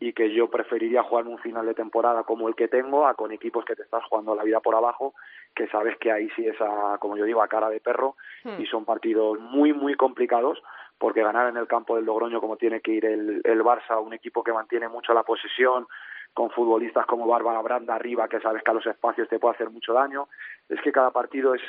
[0.00, 3.32] y que yo preferiría jugar un final de temporada como el que tengo a con
[3.32, 5.14] equipos que te estás jugando la vida por abajo,
[5.54, 8.60] que sabes que ahí sí es, a, como yo digo, a cara de perro hmm.
[8.60, 10.62] y son partidos muy, muy complicados
[10.98, 14.12] porque ganar en el campo del Logroño como tiene que ir el, el Barça, un
[14.12, 15.86] equipo que mantiene mucho la posesión,
[16.34, 19.70] con futbolistas como Bárbara Branda arriba, que sabes que a los espacios te puede hacer
[19.70, 20.28] mucho daño,
[20.68, 21.62] es que cada partido es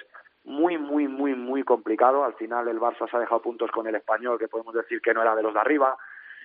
[0.43, 2.23] muy, muy, muy, muy complicado.
[2.23, 5.13] Al final el Barça se ha dejado puntos con el español, que podemos decir que
[5.13, 5.97] no era de los de arriba.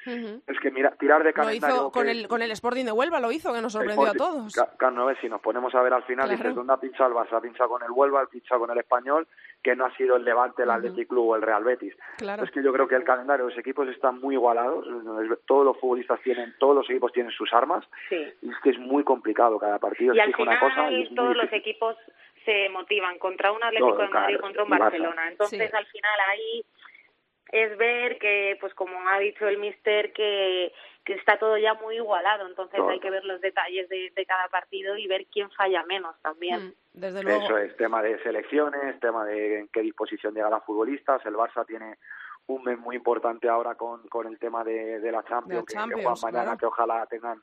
[0.06, 1.76] Es que mira, tirar de calendario...
[1.76, 4.12] Lo hizo con, el, con el Sporting de Huelva, lo hizo, que nos sorprendió a
[4.12, 4.52] todos.
[4.76, 6.38] Claro, si nos ponemos a ver al final, claro.
[6.38, 7.36] dices, ¿dónde ha pinchado el Barça?
[7.36, 9.26] Ha pinchado con el Huelva, ha pinchado con el Español,
[9.62, 11.94] que no ha sido el Levante, el Athletic Club o el Real Betis.
[12.18, 12.44] Claro.
[12.44, 14.86] Es que yo creo que el calendario, los equipos están muy igualados,
[15.46, 18.26] todos los futbolistas tienen, todos los equipos tienen sus armas, sí.
[18.42, 20.14] y es que es muy complicado cada partido.
[20.14, 21.96] Y al final una cosa y todos los equipos
[22.44, 25.28] se motivan contra un Atlético de Madrid, contra un Barcelona.
[25.28, 26.64] Entonces, al final ahí
[27.54, 30.72] es ver que, pues como ha dicho el mister, que,
[31.04, 34.48] que está todo ya muy igualado, entonces hay que ver los detalles de, de, cada
[34.48, 36.66] partido y ver quién falla menos también.
[36.66, 37.44] Mm, desde luego.
[37.44, 41.64] Eso es, tema de selecciones, tema de en qué disposición llegan los futbolistas, el Barça
[41.64, 41.98] tiene
[42.48, 45.80] un mes muy importante ahora con, con el tema de, de la Champions, de la
[45.80, 46.58] Champions que, que mañana, claro.
[46.58, 47.40] que ojalá tengan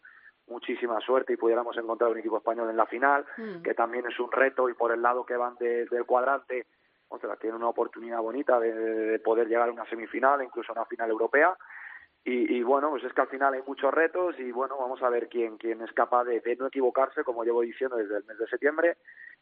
[0.48, 3.62] muchísima suerte y pudiéramos encontrar un equipo español en la final, mm.
[3.62, 6.66] que también es un reto y por el lado que van de, del cuadrante
[7.12, 10.76] o sea, tiene una oportunidad bonita de, de, poder llegar a una semifinal, incluso a
[10.76, 11.56] una final europea.
[12.24, 15.10] Y, y, bueno, pues es que al final hay muchos retos y bueno, vamos a
[15.10, 18.38] ver quién, quién es capaz de, de no equivocarse, como llevo diciendo desde el mes
[18.38, 18.98] de septiembre,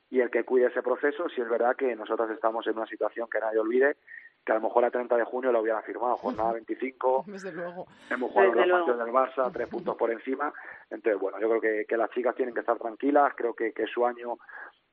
[0.09, 3.27] y el que cuide ese proceso, si es verdad que nosotros estamos en una situación
[3.29, 3.97] que nadie olvide,
[4.43, 7.85] que a lo mejor a 30 de junio lo hubiera firmado, jornada 25, Desde luego.
[8.09, 10.51] hemos jugado Desde los partidos del Barça, tres puntos por encima,
[10.89, 13.85] entonces bueno, yo creo que, que las chicas tienen que estar tranquilas, creo que, que
[13.85, 14.37] su año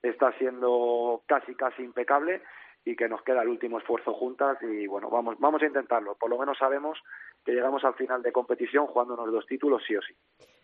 [0.03, 2.43] está siendo casi, casi impecable
[2.87, 6.15] y que nos queda el último esfuerzo juntas y bueno, vamos, vamos a intentarlo.
[6.15, 6.97] Por lo menos sabemos
[7.45, 10.15] que llegamos al final de competición jugándonos dos títulos sí o sí.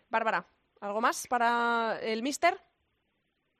[0.09, 0.45] Bárbara,
[0.79, 2.53] ¿algo más para el míster?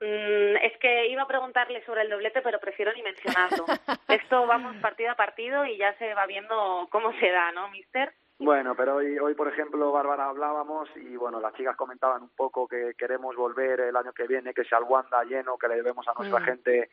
[0.00, 3.66] Mm, es que iba a preguntarle sobre el doblete, pero prefiero ni mencionarlo.
[4.08, 8.14] Esto vamos partido a partido y ya se va viendo cómo se da, ¿no, mister?
[8.38, 12.66] Bueno, pero hoy, hoy por ejemplo, Bárbara, hablábamos y bueno, las chicas comentaban un poco
[12.66, 16.08] que queremos volver el año que viene, que sea el Wanda lleno, que le debemos
[16.08, 16.44] a nuestra Mm.
[16.44, 16.90] gente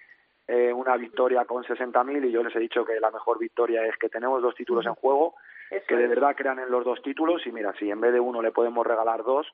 [0.48, 3.98] eh, una victoria con 60.000 y yo les he dicho que la mejor victoria es
[3.98, 5.36] que tenemos dos títulos en juego,
[5.70, 8.20] Eso que de verdad crean en los dos títulos y mira, si en vez de
[8.20, 9.48] uno le podemos regalar dos,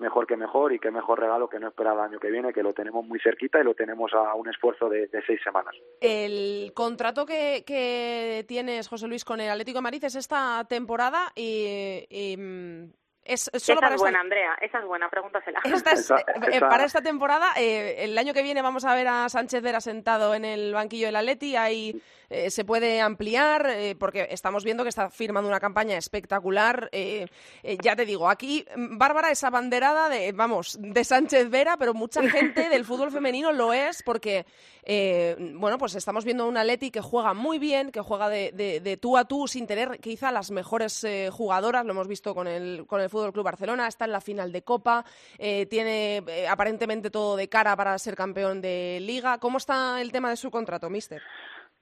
[0.00, 2.62] mejor que mejor y qué mejor regalo que no esperar el año que viene, que
[2.62, 5.74] lo tenemos muy cerquita y lo tenemos a un esfuerzo de, de seis semanas.
[6.00, 11.30] El contrato que, que tienes, José Luis, con el Atlético de Madrid es esta temporada
[11.36, 12.92] y, y, mm,
[13.32, 15.60] es es solo esa para es esta, buena, Andrea, esa es buena, pregúntasela.
[15.64, 17.52] esta es, Esa- eh, eh, esa- para esta temporada.
[17.56, 21.06] eh, el año que viene vamos a ver a Sánchez Vera sentado en el banquillo
[21.06, 21.56] del Atleti.
[21.56, 26.88] Ahí eh, se puede ampliar eh, porque estamos viendo que está firmando una campaña espectacular.
[26.92, 27.26] eh,
[27.62, 31.94] eh, ya te digo, aquí mm, Bárbara es abanderada de, vamos, de Sánchez Vera, pero
[31.94, 34.46] mucha gente del fútbol femenino lo es porque,
[34.84, 38.80] eh, bueno, pues estamos viendo un Atleti que juega muy bien, que juega de, de-
[38.80, 41.84] de tú a tú sin tener quizá las mejores eh, jugadoras.
[41.84, 44.62] Lo hemos visto con el, con el Fútbol Club Barcelona, está en la final de
[44.62, 45.04] Copa,
[45.38, 49.38] eh, tiene eh, aparentemente todo de cara para ser campeón de Liga.
[49.38, 51.22] ¿Cómo está el tema de su contrato, mister?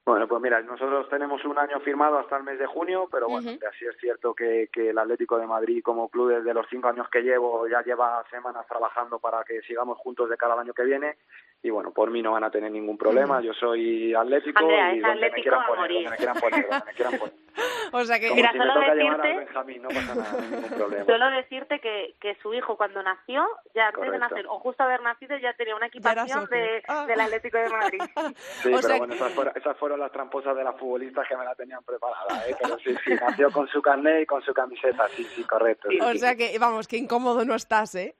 [0.04, 3.50] Bueno, pues mira, nosotros tenemos un año firmado hasta el mes de junio, pero bueno,
[3.50, 3.58] Ujú.
[3.58, 6.88] que así es cierto que, que el Atlético de Madrid como club desde los cinco
[6.88, 10.72] años que llevo ya lleva semanas trabajando para que sigamos juntos de cara al año
[10.72, 11.18] que viene
[11.62, 13.40] y bueno, por mí no van a tener ningún problema.
[13.40, 17.18] Yo soy atlético y donde me quieran poner, donde me quieran poner, donde me quieran
[17.18, 17.34] poner.
[17.92, 21.04] O sea que, Mira, si solo me toca decirte- Benjamín, no pasa nada, ningún problema.
[21.06, 23.44] Solo decirte que, que su hijo cuando nació,
[23.74, 24.28] ya antes de Correcto.
[24.34, 27.06] nacer, o justo haber nacido, ya tenía una equipación de, Ah.
[27.08, 27.98] del Atlético de Madrid.
[28.62, 31.26] Sí, O pero sea bueno, que- esas fueron, esas fueron las tramposas de las futbolistas
[31.26, 32.54] que me la tenían preparada, ¿eh?
[32.62, 35.88] Pero sí, sí, nació con su carnet y con su camiseta, sí, sí, correcto.
[35.90, 36.18] sí, o sí.
[36.18, 38.14] sea que, vamos, qué incómodo no estás, ¿eh?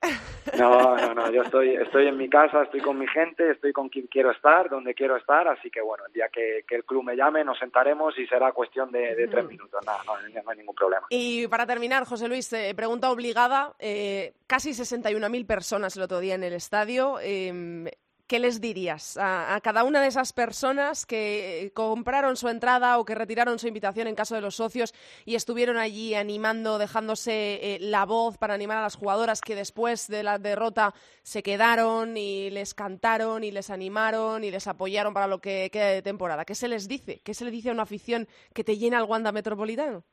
[0.57, 3.89] No, no, no, yo estoy, estoy en mi casa, estoy con mi gente, estoy con
[3.89, 7.03] quien quiero estar, donde quiero estar, así que bueno, el día que, que el club
[7.03, 10.13] me llame nos sentaremos y será cuestión de, de tres minutos, nada, no,
[10.43, 11.07] no hay ningún problema.
[11.09, 13.73] Y para terminar, José Luis, eh, pregunta obligada.
[13.79, 17.19] eh, casi 61.000 personas el otro día en el estadio.
[17.21, 17.91] eh,
[18.29, 23.03] ¿Qué les dirías a, cada una de esas personas que eh, compraron su entrada o
[23.03, 24.93] que retiraron su invitación en caso de los socios
[25.25, 30.07] y estuvieron allí animando, dejándose eh, la voz para animar a las jugadoras que después
[30.07, 35.25] de la derrota se quedaron y les cantaron y les animaron y les apoyaron para
[35.25, 36.45] lo que queda de temporada?
[36.45, 37.21] ¿Qué se les dice?
[37.23, 40.03] ¿Qué se le dice a una afición que te llena el Wanda Metropolitano?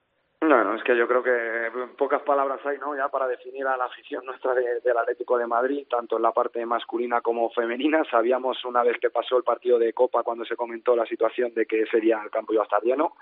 [0.43, 2.95] No, es que yo creo que pocas palabras hay, ¿no?
[2.95, 6.33] Ya para definir a la afición nuestra de- del Atlético de Madrid, tanto en la
[6.33, 8.05] parte masculina como femenina.
[8.11, 11.65] Sabíamos una vez que pasó el partido de Copa cuando se comentó la situación de
[11.67, 13.17] que ese día el campo iba a estar lleno.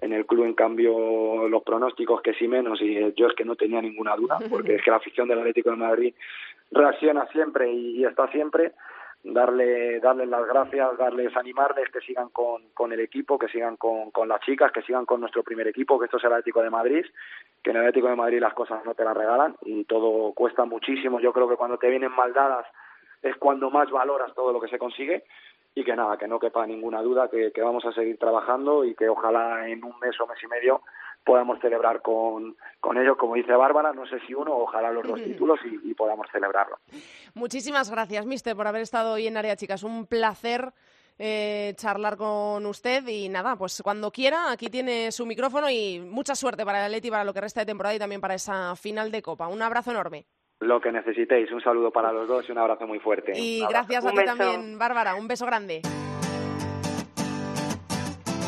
[0.00, 3.44] En el club, en cambio, los pronósticos que sí menos, y eh, yo es que
[3.44, 6.14] no tenía ninguna duda, porque es que la afición del Atlético de Madrid
[6.70, 8.72] reacciona siempre y está siempre
[9.22, 14.10] darle darles las gracias, darles animarles que sigan con, con el equipo, que sigan con,
[14.10, 16.70] con las chicas, que sigan con nuestro primer equipo, que esto es el Atlético de
[16.70, 17.04] Madrid,
[17.62, 20.64] que en el Atlético de Madrid las cosas no te las regalan y todo cuesta
[20.64, 21.20] muchísimo.
[21.20, 22.66] Yo creo que cuando te vienen mal dadas
[23.22, 25.24] es cuando más valoras todo lo que se consigue
[25.74, 28.94] y que nada, que no quepa ninguna duda que, que vamos a seguir trabajando y
[28.94, 30.82] que ojalá en un mes o mes y medio
[31.24, 35.20] podamos celebrar con, con ellos, como dice Bárbara, no sé si uno, ojalá los dos
[35.24, 36.78] títulos y, y podamos celebrarlo.
[37.34, 39.82] Muchísimas gracias, Mister, por haber estado hoy en Área Chicas.
[39.82, 40.72] Un placer
[41.22, 46.34] eh, charlar con usted y nada, pues cuando quiera, aquí tiene su micrófono y mucha
[46.34, 49.12] suerte para el Atleti, para lo que resta de temporada y también para esa final
[49.12, 49.46] de Copa.
[49.48, 50.24] Un abrazo enorme.
[50.60, 53.32] Lo que necesitéis, un saludo para los dos y un abrazo muy fuerte.
[53.38, 53.88] Y abrazo.
[53.88, 55.14] gracias a ti también, Bárbara.
[55.14, 55.82] Un beso grande.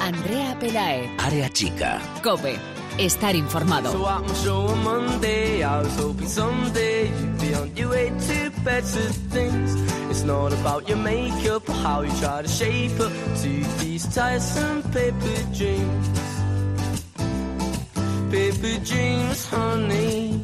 [0.02, 2.00] Andrea Pelae, Área chica.
[2.24, 2.58] Cope,
[2.98, 3.92] estar informado.
[3.92, 8.50] So I'm sure on Monday I was hoping someday you'd be on your way to
[8.64, 9.76] better things.
[10.10, 13.12] It's not about your makeup or how you try to shape up
[13.42, 16.08] to these tiresome paper dreams.
[18.28, 20.40] Paper dreams, honey.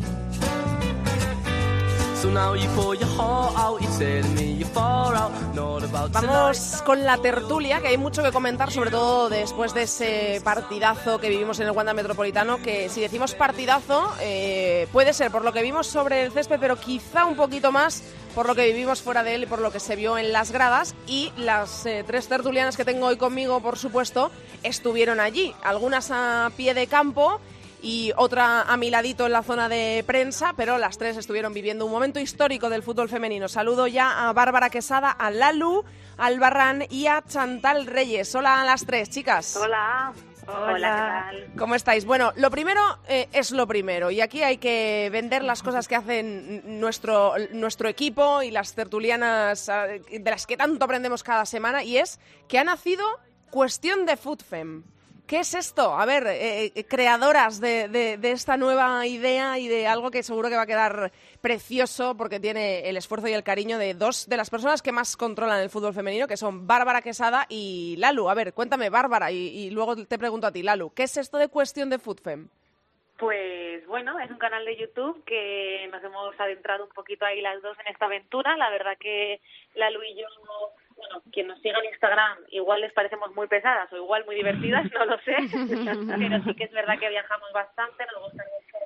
[6.10, 11.20] Vamos con la tertulia, que hay mucho que comentar, sobre todo después de ese partidazo
[11.20, 15.52] que vivimos en el Wanda Metropolitano, que si decimos partidazo, eh, puede ser por lo
[15.52, 18.02] que vimos sobre el césped, pero quizá un poquito más
[18.34, 20.50] por lo que vivimos fuera de él y por lo que se vio en las
[20.50, 20.96] gradas.
[21.06, 24.32] Y las eh, tres tertulianas que tengo hoy conmigo, por supuesto,
[24.64, 27.40] estuvieron allí, algunas a pie de campo
[27.82, 31.86] y otra a mi ladito en la zona de prensa, pero las tres estuvieron viviendo
[31.86, 33.48] un momento histórico del fútbol femenino.
[33.48, 35.84] Saludo ya a Bárbara Quesada, a Lalu,
[36.16, 38.34] al Barran y a Chantal Reyes.
[38.34, 39.56] Hola a las tres, chicas.
[39.56, 40.12] Hola.
[40.48, 41.52] Hola, ¿qué tal?
[41.58, 42.06] ¿Cómo estáis?
[42.06, 45.94] Bueno, lo primero eh, es lo primero y aquí hay que vender las cosas que
[45.94, 51.84] hacen nuestro, nuestro equipo y las tertulianas eh, de las que tanto aprendemos cada semana
[51.84, 53.04] y es que ha nacido
[53.50, 54.84] Cuestión de Foodfem.
[55.28, 55.94] ¿Qué es esto?
[55.94, 60.22] A ver, eh, eh, creadoras de, de- de esta nueva idea y de algo que
[60.22, 61.12] seguro que va a quedar
[61.42, 65.18] precioso porque tiene el esfuerzo y el cariño de dos de las personas que más
[65.18, 68.30] controlan el fútbol femenino, que son Bárbara Quesada y Lalu.
[68.30, 71.36] A ver, cuéntame, Bárbara, y, y luego te pregunto a ti, Lalu, ¿qué es esto
[71.36, 72.48] de Cuestión de Foodfem?
[73.18, 77.60] Pues bueno, es un canal de YouTube que nos hemos adentrado un poquito ahí las
[77.60, 78.56] dos en esta aventura.
[78.56, 79.40] La verdad que
[79.74, 80.26] Lalu y yo,
[80.98, 84.84] bueno, quien nos siga en Instagram, igual les parecemos muy pesadas o igual muy divertidas,
[84.92, 85.36] no lo sé.
[86.18, 88.78] Pero sí que es verdad que viajamos bastante, nos gusta mucho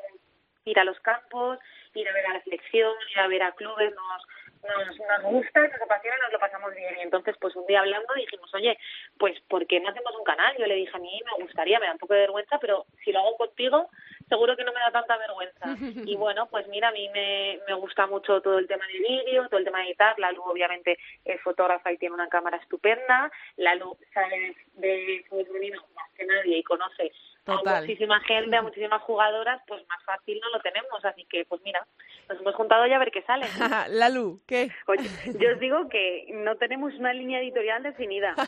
[0.65, 1.59] ir a los campos,
[1.95, 4.23] ir a ver a la selección, ir a ver a clubes, nos,
[4.63, 6.97] nos, nos gusta, nos apasiona, nos lo pasamos bien.
[6.99, 8.79] Y entonces, pues un día hablando dijimos, oye,
[9.19, 10.57] pues ¿por qué no hacemos un canal?
[10.57, 13.13] Yo le dije a mí, me gustaría, me da un poco de vergüenza, pero si
[13.13, 13.91] lo hago contigo,
[14.29, 15.67] seguro que no me da tanta vergüenza.
[16.13, 19.49] Y bueno, pues mira, a mí me, me gusta mucho todo el tema de vídeo,
[19.49, 20.19] todo el tema de editar.
[20.19, 23.31] La Lu obviamente es fotógrafa y tiene una cámara estupenda.
[23.57, 27.13] La Lu sabe de fútbol femenino más que nadie y conoce
[27.45, 27.77] Total.
[27.77, 31.05] a muchísima gente, a muchísimas jugadoras, pues más fácil no lo tenemos.
[31.05, 31.87] Así que, pues mira,
[32.29, 33.47] nos hemos juntado ya a ver qué sale.
[33.91, 34.71] Lalu, ¿qué?
[34.87, 35.09] Oye,
[35.39, 38.35] yo os digo que no tenemos una línea editorial definida.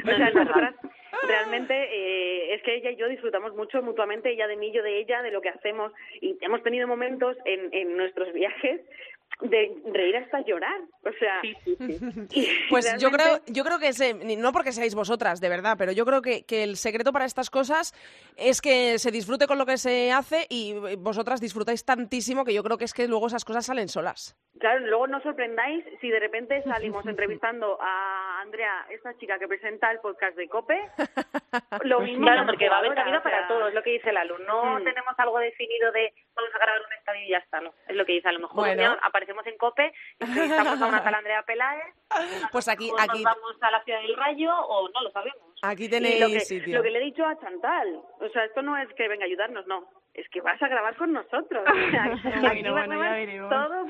[0.00, 0.74] O sea, nosotras
[1.26, 4.98] realmente eh, es que ella y yo disfrutamos mucho mutuamente, ella de mí, yo de
[5.00, 8.80] ella, de lo que hacemos y hemos tenido momentos en, en nuestros viajes
[9.40, 11.40] de reír hasta llorar, o sea,
[12.70, 16.04] pues yo creo, yo creo que se, no porque seáis vosotras, de verdad, pero yo
[16.04, 17.94] creo que, que el secreto para estas cosas
[18.36, 22.64] es que se disfrute con lo que se hace y vosotras disfrutáis tantísimo que yo
[22.64, 24.36] creo que es que luego esas cosas salen solas.
[24.58, 29.90] Claro, luego no sorprendáis si de repente salimos entrevistando a Andrea, esta chica que presenta
[29.90, 30.80] el podcast de COPE.
[31.82, 34.24] Lo mismo claro, porque va a haber cabida para todos, es lo que dice la
[34.24, 34.40] luz.
[34.46, 34.84] No mm.
[34.84, 37.74] tenemos algo definido de vamos a grabar un estadio y ya está, no.
[37.86, 38.96] Es lo que dice, a lo mejor bueno.
[39.02, 41.94] aparecemos en COPE, estamos a una tal Andrea Peláez,
[42.52, 43.22] pues aquí, aquí...
[43.22, 45.58] nos vamos a la Ciudad del Rayo o no lo sabemos.
[45.62, 46.76] Aquí tenéis lo que, sitio.
[46.76, 49.26] Lo que le he dicho a Chantal, o sea, esto no es que venga a
[49.26, 49.88] ayudarnos, no.
[50.14, 51.64] Es que vas a grabar con nosotros.
[51.68, 53.50] O sea, bueno, bueno, ya veremos.
[53.50, 53.86] todo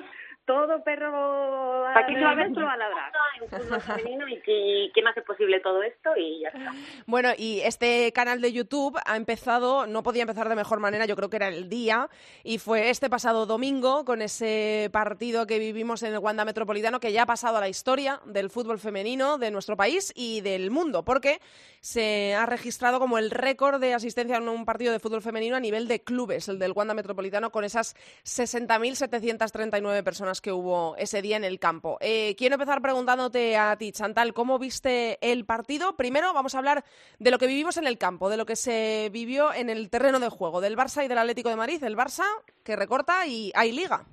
[0.48, 5.06] todo perro aquí se va a ver a ladrar en fútbol femenino y que, quién
[5.06, 6.72] hace posible todo esto y ya está.
[7.06, 11.16] Bueno, y este canal de YouTube ha empezado, no podía empezar de mejor manera, yo
[11.16, 12.08] creo que era el día,
[12.42, 17.12] y fue este pasado domingo con ese partido que vivimos en el Wanda Metropolitano que
[17.12, 21.04] ya ha pasado a la historia del fútbol femenino de nuestro país y del mundo,
[21.04, 21.40] porque
[21.80, 25.60] se ha registrado como el récord de asistencia en un partido de fútbol femenino a
[25.60, 27.94] nivel de clubes, el del Wanda Metropolitano, con esas
[28.24, 31.98] 60.739 personas que hubo ese día en el campo.
[32.00, 35.96] Eh, quiero empezar preguntándote a ti, Chantal, ¿cómo viste el partido?
[35.96, 36.84] Primero vamos a hablar
[37.18, 40.20] de lo que vivimos en el campo, de lo que se vivió en el terreno
[40.20, 41.82] de juego, del Barça y del Atlético de Madrid.
[41.82, 42.24] El Barça
[42.64, 44.04] que recorta y hay liga.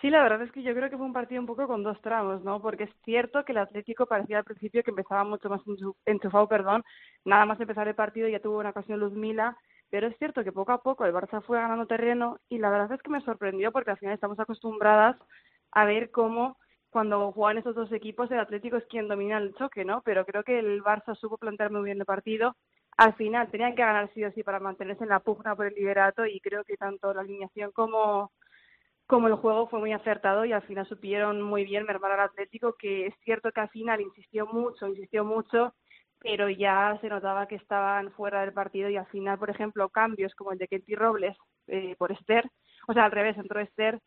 [0.00, 2.00] Sí, la verdad es que yo creo que fue un partido un poco con dos
[2.00, 2.62] tramos, ¿no?
[2.62, 5.60] Porque es cierto que el Atlético parecía al principio que empezaba mucho más
[6.06, 6.84] enchufado, perdón,
[7.24, 9.56] nada más empezar el partido ya tuvo una ocasión Luzmila
[9.90, 12.92] pero es cierto que poco a poco el Barça fue ganando terreno y la verdad
[12.92, 15.16] es que me sorprendió porque al final estamos acostumbradas
[15.72, 16.56] a ver cómo
[16.90, 20.02] cuando juegan estos dos equipos el Atlético es quien domina el choque, ¿no?
[20.02, 22.56] Pero creo que el Barça supo plantear muy bien el partido.
[22.96, 25.74] Al final tenían que ganar sí o sí para mantenerse en la pugna por el
[25.74, 28.32] liderato y creo que tanto la alineación como
[29.06, 32.74] como el juego fue muy acertado y al final supieron muy bien mermar al Atlético,
[32.78, 35.74] que es cierto que al final insistió mucho, insistió mucho
[36.20, 40.34] pero ya se notaba que estaban fuera del partido y al final, por ejemplo, cambios
[40.34, 42.50] como el de Kenty Robles eh, por Esther,
[42.86, 44.00] o sea, al revés, entró Esther,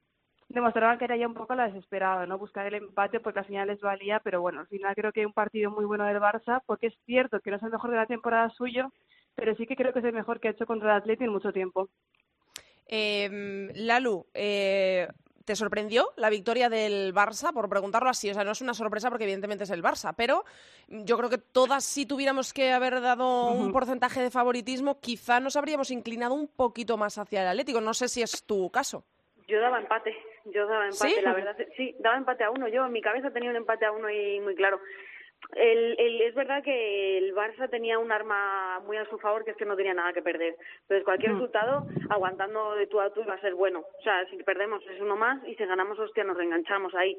[0.50, 2.38] demostraban que era ya un poco la desesperada, ¿no?
[2.38, 5.26] Buscar el empate porque al final les valía, pero bueno, al final creo que hay
[5.26, 7.98] un partido muy bueno del Barça, porque es cierto que no es el mejor de
[7.98, 8.92] la temporada suyo,
[9.36, 11.32] pero sí que creo que es el mejor que ha hecho contra el Atleti en
[11.32, 11.90] mucho tiempo.
[12.88, 15.08] Eh, Lalu, eh,
[15.46, 17.54] ¿Te sorprendió la victoria del Barça?
[17.54, 20.46] Por preguntarlo así, o sea, no es una sorpresa porque evidentemente es el Barça, pero
[20.88, 25.56] yo creo que todas si tuviéramos que haber dado un porcentaje de favoritismo, quizá nos
[25.56, 27.82] habríamos inclinado un poquito más hacia el Atlético.
[27.82, 29.04] No sé si es tu caso.
[29.48, 30.16] Yo daba empate,
[30.46, 31.58] yo daba empate, la verdad.
[31.76, 32.68] Sí, daba empate a uno.
[32.68, 34.80] Yo en mi cabeza tenía un empate a uno y muy claro.
[35.56, 39.52] El, el, es verdad que el Barça tenía un arma muy a su favor, que
[39.52, 40.56] es que no tenía nada que perder.
[40.84, 43.80] Entonces, cualquier resultado, aguantando de tú a tú, va a ser bueno.
[43.80, 47.18] O sea, si perdemos es uno más y si ganamos, hostia, nos reenganchamos ahí.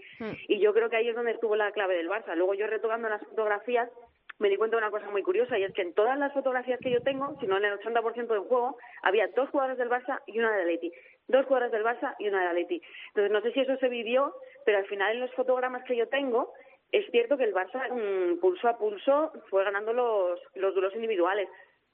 [0.49, 2.35] Y yo creo que ahí es donde estuvo la clave del Barça.
[2.35, 3.91] Luego yo retocando las fotografías,
[4.39, 6.81] me di cuenta de una cosa muy curiosa y es que en todas las fotografías
[6.81, 10.21] que yo tengo, si no en el 80% del juego, había dos jugadores del Barça
[10.27, 10.93] y una de Atleti.
[11.29, 12.83] Dos jugadores del Barça y una de Atleti.
[13.09, 16.09] Entonces, no sé si eso se vivió, pero al final en los fotogramas que yo
[16.09, 16.53] tengo,
[16.93, 21.49] es cierto que el Barça mm, pulso a pulso fue ganando los, los duelos individuales.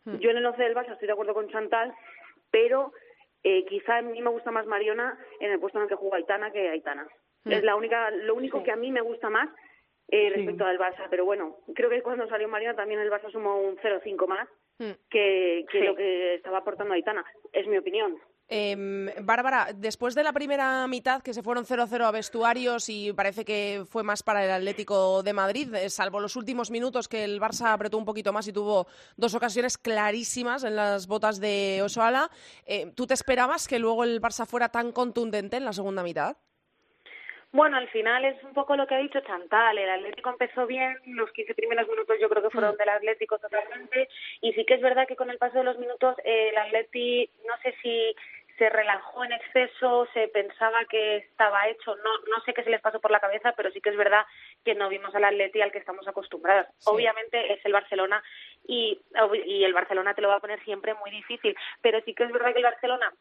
[0.05, 0.16] Hmm.
[0.16, 1.94] Yo en el 11 del Barça estoy de acuerdo con Chantal,
[2.51, 2.92] pero
[3.44, 6.16] eh, quizá a mí me gusta más Mariona en el puesto en el que juega
[6.16, 7.07] Aitana que Aitana.
[7.44, 7.53] Hmm.
[7.53, 9.49] Es la única, lo único que a mí me gusta más
[10.09, 11.07] eh, respecto al Barça.
[11.09, 14.92] Pero bueno, creo que cuando salió Mariona también el Barça sumó un 0-5 más hmm.
[15.09, 17.24] que, que lo que estaba aportando Aitana.
[17.53, 18.18] Es mi opinión.
[18.51, 23.44] Eh, Bárbara, después de la primera mitad, que se fueron 0-0 a vestuarios y parece
[23.44, 27.40] que fue más para el Atlético de Madrid, eh, salvo los últimos minutos que el
[27.40, 28.86] Barça apretó un poquito más y tuvo
[29.18, 32.30] dos ocasiones clarísimas en las botas de Osoala,
[32.64, 36.36] eh, ¿tú te esperabas que luego el Barça fuera tan contundente en la segunda mitad?
[37.51, 39.78] Bueno, al final es un poco lo que ha dicho Chantal.
[39.78, 42.76] El Atlético empezó bien, los 15 primeros minutos yo creo que fueron mm.
[42.76, 44.09] del Atlético totalmente.
[44.42, 47.55] Y sí que es verdad que con el paso de los minutos el Atlético, no
[47.62, 48.14] sé si
[48.59, 52.81] se relajó en exceso, se pensaba que estaba hecho, no, no sé qué se les
[52.81, 54.27] pasó por la cabeza, pero sí que es verdad
[54.65, 56.67] que no vimos al Atleti al que estamos acostumbrados.
[56.85, 58.23] Obviamente es el Barcelona
[58.67, 59.01] y,
[59.47, 62.33] y el Barcelona te lo va a poner siempre muy difícil, pero sí que es
[62.33, 63.13] verdad que el Barcelona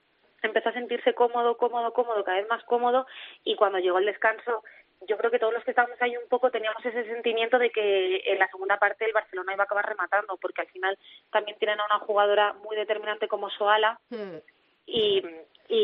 [0.41, 3.05] empezó a sentirse cómodo, cómodo, cómodo, cada vez más cómodo
[3.43, 4.63] y cuando llegó el descanso
[5.07, 8.23] yo creo que todos los que estábamos ahí un poco teníamos ese sentimiento de que
[8.25, 10.97] en la segunda parte el Barcelona iba a acabar rematando, porque al final
[11.31, 14.37] también tienen a una jugadora muy determinante como Soala, hmm
[14.87, 15.21] y,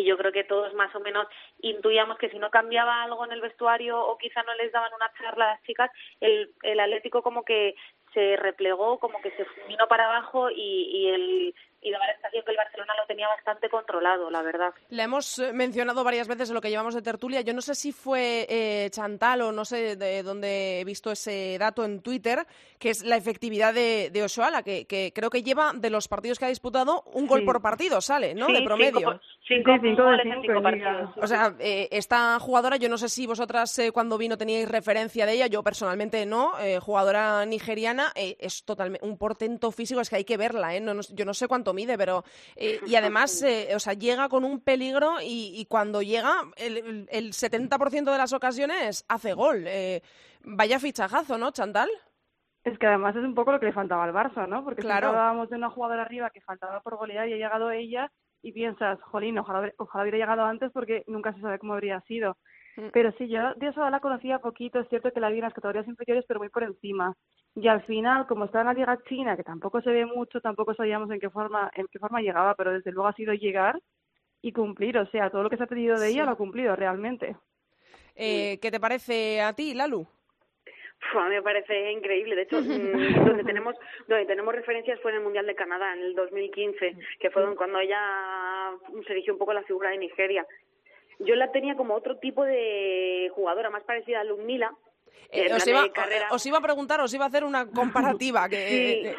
[0.06, 1.28] yo creo que todos más o menos
[1.60, 5.12] intuíamos que si no cambiaba algo en el vestuario o quizá no les daban una
[5.18, 5.92] charla a las chicas,
[6.22, 7.76] el, el Atlético como que
[8.14, 12.52] se replegó, como que se vino para abajo y, y el y la sensación que
[12.52, 14.74] el Barcelona lo tenía bastante controlado, la verdad.
[14.90, 17.42] Le hemos eh, mencionado varias veces en lo que llevamos de tertulia.
[17.42, 21.58] Yo no sé si fue eh, Chantal o no sé de dónde he visto ese
[21.60, 22.46] dato en Twitter,
[22.80, 26.40] que es la efectividad de, de Oshoala, que, que, creo que lleva de los partidos
[26.40, 28.48] que ha disputado un gol por partido, sale, ¿no?
[28.48, 29.20] de promedio.
[29.48, 30.04] Cinco, cinco,
[30.42, 31.10] cinco, partidos.
[31.18, 35.26] O sea, eh, esta jugadora, yo no sé si vosotras eh, cuando vino teníais referencia
[35.26, 40.18] de ella, yo personalmente no, eh, jugadora nigeriana, es totalmente un portento físico, es que
[40.18, 40.82] hay que verla, ¿eh?
[40.82, 42.24] No, yo no sé cuánto mide, pero.
[42.56, 43.44] y además,
[43.76, 49.06] o sea, llega con un peligro y, cuando llega, el, el 70% de las ocasiones
[49.08, 49.66] hace gol.
[50.44, 51.90] vaya fichajazo, ¿no, Chantal?
[52.64, 54.64] Es que además es un poco lo que le faltaba al Barça, ¿no?
[54.64, 55.10] Porque claro.
[55.10, 58.10] hablábamos de una jugadora arriba que faltaba por golear y ha llegado ella
[58.42, 62.38] y piensas, jolín, ojalá, ojalá hubiera llegado antes porque nunca se sabe cómo habría sido.
[62.76, 62.88] Mm.
[62.92, 65.54] Pero sí, yo de eso la conocía poquito, es cierto que la vi en las
[65.54, 67.16] categorías inferiores, pero muy por encima.
[67.56, 70.74] Y al final, como está en la Liga China, que tampoco se ve mucho, tampoco
[70.74, 73.80] sabíamos en qué forma, en qué forma llegaba, pero desde luego ha sido llegar
[74.42, 76.76] y cumplir, o sea, todo lo que se ha pedido de ella lo ha cumplido
[76.76, 77.38] realmente.
[78.16, 80.06] Eh, ¿Qué te parece a ti, Lalu?
[81.16, 82.36] a mí me parece increíble.
[82.36, 83.76] De hecho, mm, donde tenemos
[84.08, 87.80] donde tenemos referencias fue en el Mundial de Canadá, en el 2015, que fue cuando
[87.80, 88.72] ella
[89.06, 90.46] se eligió un poco la figura de Nigeria.
[91.20, 94.74] Yo la tenía como otro tipo de jugadora, más parecida a Ludmila.
[95.32, 95.86] Eh, os, iba,
[96.32, 99.16] os, iba, a preguntar, os iba a hacer una comparativa que, eh,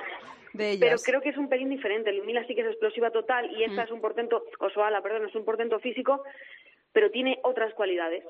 [0.52, 0.80] de, ellas.
[0.80, 2.12] Pero creo que es un pelín diferente.
[2.12, 5.44] Ludmila sí que es explosiva total y esta es un portento, Osoala, perdón, es un
[5.44, 6.22] portento físico,
[6.92, 8.24] pero tiene otras cualidades.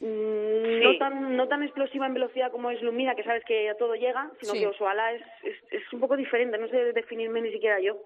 [0.00, 3.76] Mm, no tan no tan explosiva en velocidad como es Lumina, que sabes que a
[3.76, 5.22] todo llega, sino que Osuala es,
[5.70, 8.02] es, un poco diferente, no sé definirme ni siquiera yo.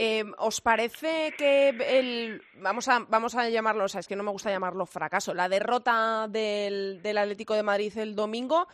[0.00, 4.22] Eh, ¿Os parece que el vamos a vamos a llamarlo, o sea, es que no
[4.22, 8.68] me gusta llamarlo fracaso, la derrota del, del Atlético de Madrid el domingo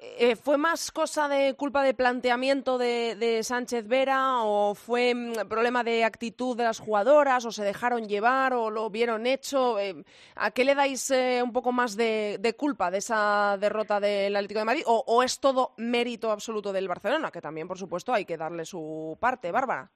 [0.00, 5.82] eh, ¿Fue más cosa de culpa de planteamiento de, Sánchez Vera o fue mm, problema
[5.82, 9.78] de actitud de las jugadoras o se dejaron llevar o lo vieron hecho?
[9.78, 10.04] Eh,
[10.36, 14.60] ¿A qué le dais eh, un poco más de, culpa de esa derrota del Atlético
[14.60, 17.30] de Madrid o, o es todo mérito absoluto del Barcelona?
[17.30, 19.90] Que también, por supuesto, hay que darle su parte, Bárbara.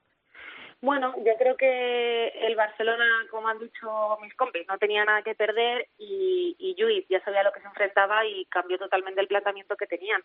[0.82, 5.36] Bueno, yo creo que el Barcelona, como han dicho mis compis, no tenía nada que
[5.36, 9.76] perder y, y Lluís ya sabía lo que se enfrentaba y cambió totalmente el planteamiento
[9.76, 10.20] que tenían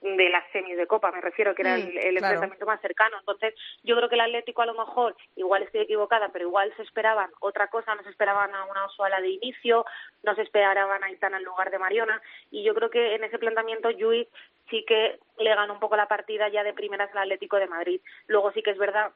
[0.00, 3.18] de las semis de Copa, me refiero, que era el, mm, enfrentamiento más cercano.
[3.20, 3.54] Entonces,
[3.84, 7.30] yo creo que el Atlético a lo mejor, igual estoy equivocada, pero igual se esperaban
[7.38, 9.86] otra cosa, no se esperaban a una Osoala de inicio,
[10.24, 13.38] no se esperaban a Itana en lugar de Mariona y yo creo que en ese
[13.38, 14.26] planteamiento Lluís
[14.70, 18.00] sí que le ganó un poco la partida ya de primeras al Atlético de Madrid.
[18.26, 19.12] Luego sí que es verdad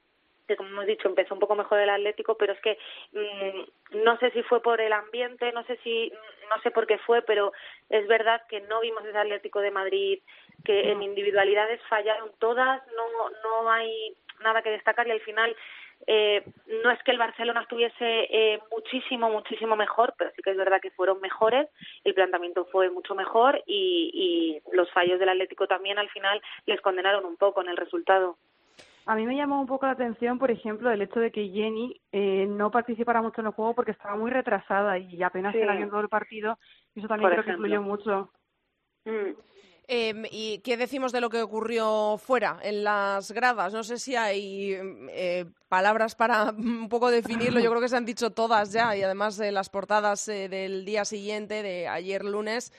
[0.46, 2.78] que como hemos dicho empezó un poco mejor el Atlético, pero es que
[3.12, 6.12] mm, no sé si fue por el ambiente, no sé si
[6.50, 7.52] no sé por qué fue, pero
[7.88, 10.20] es verdad que no vimos ese Atlético de Madrid
[10.64, 15.56] que en individualidades fallaron todas, no no hay nada que destacar y al final
[16.06, 16.44] eh,
[16.82, 20.80] no es que el Barcelona estuviese eh, muchísimo, muchísimo mejor, pero sí que es verdad
[20.80, 21.68] que fueron mejores,
[22.04, 26.80] el planteamiento fue mucho mejor y, y los fallos del Atlético también al final les
[26.80, 28.36] condenaron un poco en el resultado.
[29.06, 32.00] A mí me llamó un poco la atención, por ejemplo, el hecho de que Jenny
[32.12, 35.58] eh, no participara mucho en el juego porque estaba muy retrasada y apenas sí.
[35.58, 36.58] era viendo el partido.
[36.94, 38.30] Y eso también creo que influyó mucho.
[39.04, 39.32] Mm.
[39.86, 43.74] Eh, ¿Y qué decimos de lo que ocurrió fuera, en las gradas?
[43.74, 44.74] No sé si hay
[45.10, 47.60] eh, palabras para un poco definirlo.
[47.60, 50.86] Yo creo que se han dicho todas ya y además de las portadas eh, del
[50.86, 52.72] día siguiente, de ayer lunes,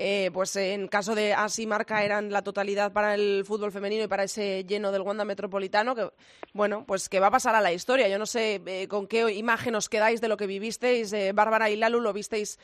[0.00, 4.06] eh, pues en caso de así marca eran la totalidad para el fútbol femenino y
[4.06, 6.12] para ese lleno del Wanda Metropolitano, que
[6.52, 8.06] bueno, pues que va a pasar a la historia.
[8.06, 11.12] Yo no sé eh, con qué imagen os quedáis de lo que vivisteis.
[11.12, 12.60] Eh, Bárbara y Lalu lo visteis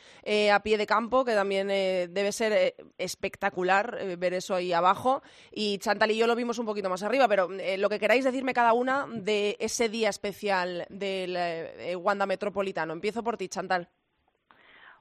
[0.53, 5.21] a pie de campo, que también debe ser espectacular ver eso ahí abajo.
[5.51, 8.53] Y Chantal y yo lo vimos un poquito más arriba, pero lo que queráis decirme
[8.53, 11.37] cada una de ese día especial del
[11.97, 12.93] Wanda Metropolitano.
[12.93, 13.89] Empiezo por ti, Chantal.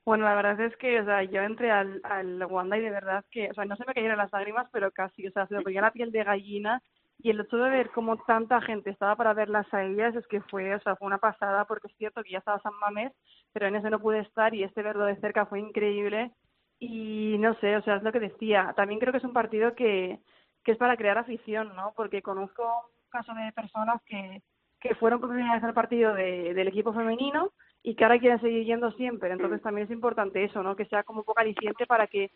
[0.04, 3.24] Bueno, la verdad es que, o sea, yo entré al, al Wanda y de verdad
[3.30, 5.62] que, o sea, no se me cayeron las lágrimas, pero casi, o sea, se me
[5.62, 6.82] ponía la piel de gallina
[7.18, 10.42] y el hecho de ver cómo tanta gente estaba para verlas a ellas es que
[10.42, 13.12] fue, o sea, fue una pasada porque es cierto que ya estaba San Mamés,
[13.52, 16.32] pero en ese no pude estar y este verlo de cerca fue increíble
[16.78, 18.74] y no sé, o sea, es lo que decía.
[18.76, 20.18] También creo que es un partido que,
[20.64, 21.94] que es para crear afición, ¿no?
[21.96, 24.42] Porque conozco un caso de personas que,
[24.80, 27.52] que fueron por primera vez al partido de, del equipo femenino
[27.86, 29.30] y que ahora quieren seguir yendo siempre.
[29.30, 29.62] Entonces mm.
[29.62, 30.74] también es importante eso, ¿no?
[30.74, 32.30] Que sea como un poco aliciente para que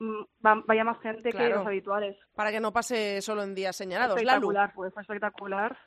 [0.00, 2.16] mm, vaya más gente que los habituales.
[2.34, 4.16] Para que no pase solo en días señalados.
[4.16, 5.78] Espectacular, pues fue espectacular.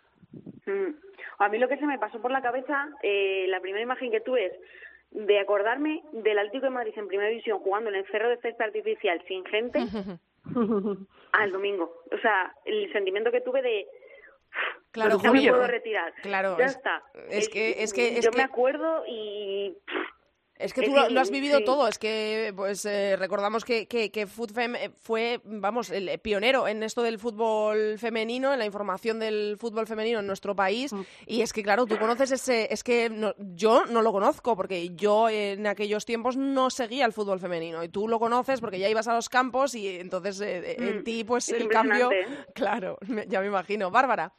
[0.66, 0.96] Mm.
[1.40, 4.22] A mí lo que se me pasó por la cabeza, eh, la primera imagen que
[4.22, 4.54] tuve es
[5.12, 8.64] de acordarme del Atlético de Madrid en Primera División jugando en el cerro de césped
[8.64, 9.80] artificial sin gente
[11.44, 12.04] el domingo.
[12.14, 13.88] O sea, el sentimiento que tuve de
[14.92, 16.14] Claro, ya me puedo retirar.
[16.22, 17.04] Claro, ya es, está.
[17.30, 18.38] Es que, es que, es yo que...
[18.38, 19.78] me acuerdo y
[20.58, 24.28] Es que tú lo, has vivido todo, es que pues eh, recordamos que, que, que
[24.28, 29.58] FoodFem eh, fue, vamos, el pionero en esto del fútbol femenino, en la información del
[29.58, 30.94] fútbol femenino en nuestro país,
[31.26, 34.90] y es que claro, tú conoces ese, es que no- yo no lo conozco, porque
[34.90, 38.88] yo en aquellos tiempos no seguía el fútbol femenino, y tú lo conoces porque ya
[38.90, 42.10] ibas a los campos y entonces eh, en Mm, ti pues es el cambio,
[42.54, 43.90] claro, ya me imagino.
[43.90, 44.32] Bárbara.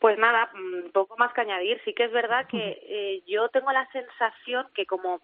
[0.00, 1.80] Pues nada, mm, poco más que añadir.
[1.84, 5.20] Sí que es verdad que eh, yo tengo la sensación que como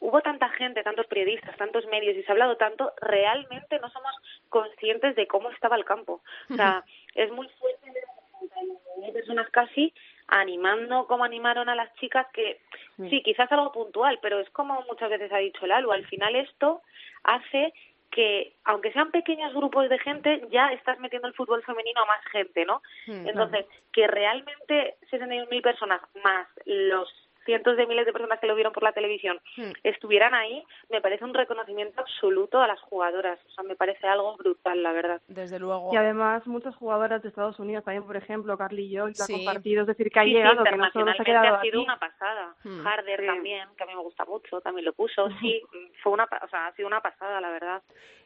[0.00, 4.12] hubo tanta gente, tantos periodistas, tantos medios y se ha hablado tanto, realmente no somos
[4.48, 6.22] conscientes de cómo estaba el campo.
[6.50, 6.84] O sea,
[7.14, 7.92] es muy fuerte
[8.40, 9.94] 39 personas casi
[10.26, 12.60] animando como animaron a las chicas que
[12.96, 16.82] sí, quizás algo puntual, pero es como muchas veces ha dicho Lalu, al final esto
[17.22, 17.72] hace
[18.12, 22.24] que aunque sean pequeños grupos de gente, ya estás metiendo el fútbol femenino a más
[22.26, 22.82] gente, ¿no?
[23.06, 27.08] Mm, Entonces, que realmente 61.000 personas más los
[27.44, 29.40] cientos de miles de personas que lo vieron por la televisión
[29.82, 33.38] estuvieran ahí, me parece un reconocimiento absoluto a las jugadoras.
[33.46, 35.20] O sea, me parece algo brutal, la verdad.
[35.28, 35.90] Desde luego.
[35.92, 39.32] Y además muchas jugadoras de Estados Unidos también, por ejemplo, Carly Joy, la ha Sí.
[39.34, 41.56] compartido, es decir, que ha Sí, sí, llegado, que no solo se ha internacionalmente quedado
[41.56, 41.84] ha sido aquí.
[41.84, 42.54] una pasada.
[42.64, 42.86] Hmm.
[42.86, 45.28] Harder también, que a mí me gusta mucho, también lo puso.
[45.40, 45.60] Sí,
[46.02, 47.82] fue una, pa- o sea, ha sido una pasada, la verdad.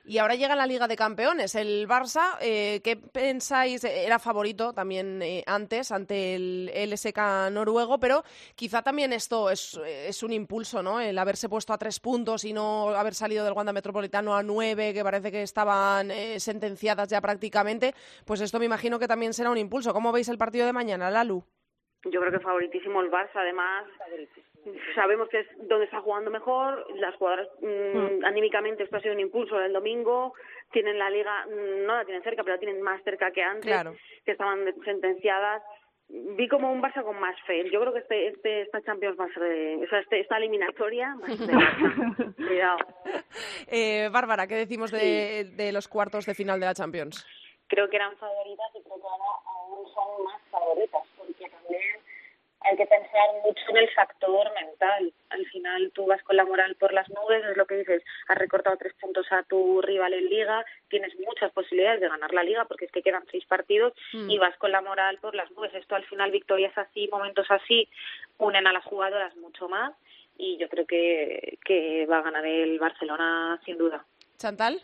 [0.09, 1.57] Y ahora llega la Liga de Campeones.
[1.57, 3.83] El Barça, eh, ¿qué pensáis?
[3.83, 8.23] Era favorito también eh, antes, ante el LSK noruego, pero
[8.55, 11.01] quizá también esto es, es un impulso, ¿no?
[11.01, 14.93] El haberse puesto a tres puntos y no haber salido del Wanda Metropolitano a nueve,
[14.95, 17.95] que parece que estaban eh, sentenciadas ya prácticamente.
[18.25, 19.93] Pues esto me imagino que también será un impulso.
[19.93, 21.43] ¿Cómo veis el partido de mañana, Lalu?
[22.05, 23.85] Yo creo que favoritísimo el Barça, además
[24.95, 29.21] sabemos que es donde está jugando mejor, las jugadoras mm, anímicamente esto ha sido un
[29.21, 30.35] impulso el domingo,
[30.73, 33.65] tienen la liga, mm, no la tienen cerca, pero la tienen más cerca que antes,
[33.71, 33.95] Claro.
[34.25, 35.63] que estaban sentenciadas.
[36.09, 37.69] Vi como un Barça con más fe.
[37.71, 40.37] Yo creo que este, este esta Champions va a ser, de- o sea, este, esta
[40.37, 42.35] eliminatoria va a ser de.
[42.47, 42.79] Cuidado.
[43.67, 47.27] Eh, Bárbara, ¿qué decimos de, de los cuartos de final de la Champions?
[47.69, 51.83] Creo que eran favoritas y creo que ahora aún son más favoritas, porque también
[52.71, 55.13] hay que pensar mucho en el factor mental.
[55.31, 58.39] Al final tú vas con la moral por las nubes, es lo que dices, has
[58.39, 62.65] recortado tres puntos a tu rival en liga, tienes muchas posibilidades de ganar la liga
[62.65, 64.31] porque es que quedan seis partidos Mm.
[64.31, 65.75] y vas con la moral por las nubes.
[65.75, 67.89] Esto al final, victorias así, momentos así,
[68.39, 69.93] unen a las jugadoras mucho más
[70.39, 74.05] y yo creo que, que va a ganar el Barcelona sin duda.
[74.37, 74.83] Chantal.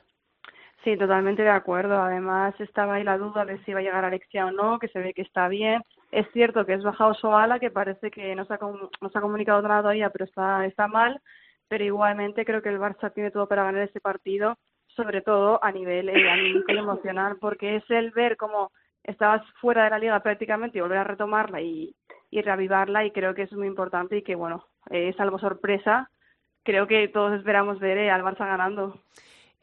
[0.85, 2.01] Sí, totalmente de acuerdo.
[2.03, 4.99] Además, estaba ahí la duda de si iba a llegar Alexia o no, que se
[4.99, 5.83] ve que está bien.
[6.11, 9.20] Es cierto que es bajado Soala, que parece que no se ha, no se ha
[9.20, 11.20] comunicado nada todavía, pero está, está mal.
[11.68, 14.59] Pero igualmente creo que el Barça tiene todo para ganar este partido,
[14.89, 18.72] sobre todo a nivel eh, emocional, porque es el ver cómo
[19.05, 21.95] estabas fuera de la liga prácticamente y volver a retomarla y,
[22.30, 26.11] y reavivarla, y creo que es muy importante y que, bueno, eh, salvo sorpresa,
[26.64, 29.01] creo que todos esperamos ver eh, al Barça ganando.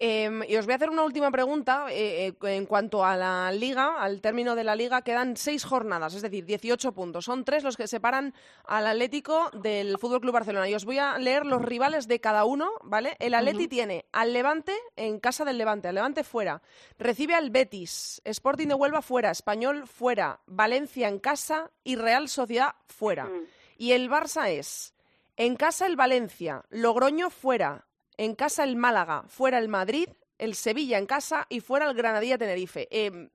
[0.02, 3.52] Eh, y os voy a hacer una última pregunta eh, eh, en cuanto a la
[3.52, 7.26] liga, al término de la liga, quedan seis jornadas, es decir, 18 puntos.
[7.26, 8.34] Son tres los que separan
[8.64, 10.70] al Atlético del Fútbol Club Barcelona.
[10.70, 13.18] Y os voy a leer los rivales de cada uno, ¿vale?
[13.20, 16.62] El Atleti tiene al Levante en casa del Levante, al Levante fuera.
[16.98, 22.76] Recibe al Betis, Sporting de Huelva fuera, Español fuera, Valencia en casa y Real Sociedad
[22.88, 23.30] fuera.
[23.78, 24.94] Y el Barça es
[25.36, 27.86] en casa el Valencia, Logroño fuera,
[28.20, 32.38] en casa el Málaga, fuera el Madrid, el Sevilla en casa y fuera el Granadilla
[32.38, 32.90] Tenerife.
[32.92, 33.30] Eh,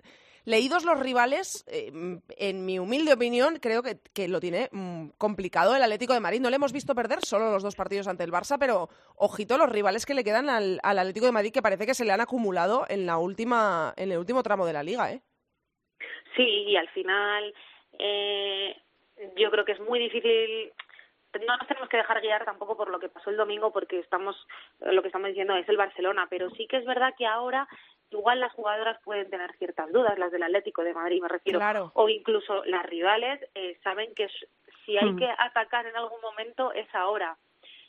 [0.44, 1.90] leídos los rivales, eh,
[2.36, 6.42] en mi humilde opinión, creo que, que lo tiene mm, complicado el Atlético de Madrid.
[6.42, 9.70] No le hemos visto perder solo los dos partidos ante el Barça, pero ojito los
[9.70, 12.20] rivales que le quedan al, al Atlético de Madrid, que parece que se le han
[12.20, 15.22] acumulado en la última, en el último tramo de la liga, ¿eh?
[16.36, 17.54] Sí, y al final
[17.98, 18.76] eh,
[19.38, 20.72] yo creo que es muy difícil.
[21.40, 24.36] No nos tenemos que dejar guiar tampoco por lo que pasó el domingo, porque estamos,
[24.80, 27.66] lo que estamos diciendo es el Barcelona, pero sí que es verdad que ahora
[28.10, 31.90] igual las jugadoras pueden tener ciertas dudas, las del Atlético de Madrid me refiero, Claro.
[31.94, 34.28] o incluso las rivales eh, saben que
[34.84, 35.18] si hay Hmm.
[35.18, 37.36] que atacar en algún momento es ahora.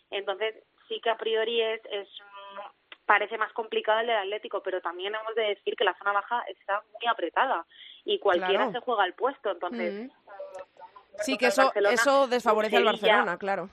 [0.10, 0.56] Entonces
[0.88, 5.14] sí que a priori es, es mm, parece más complicado el del Atlético, pero también
[5.14, 7.66] hemos de decir que la zona baja está muy apretada
[8.04, 8.72] y cualquiera Claro.
[8.72, 10.10] se juega el puesto, entonces Mm.
[11.22, 13.70] Sí, que eso, eso desfavorece al Barcelona, claro.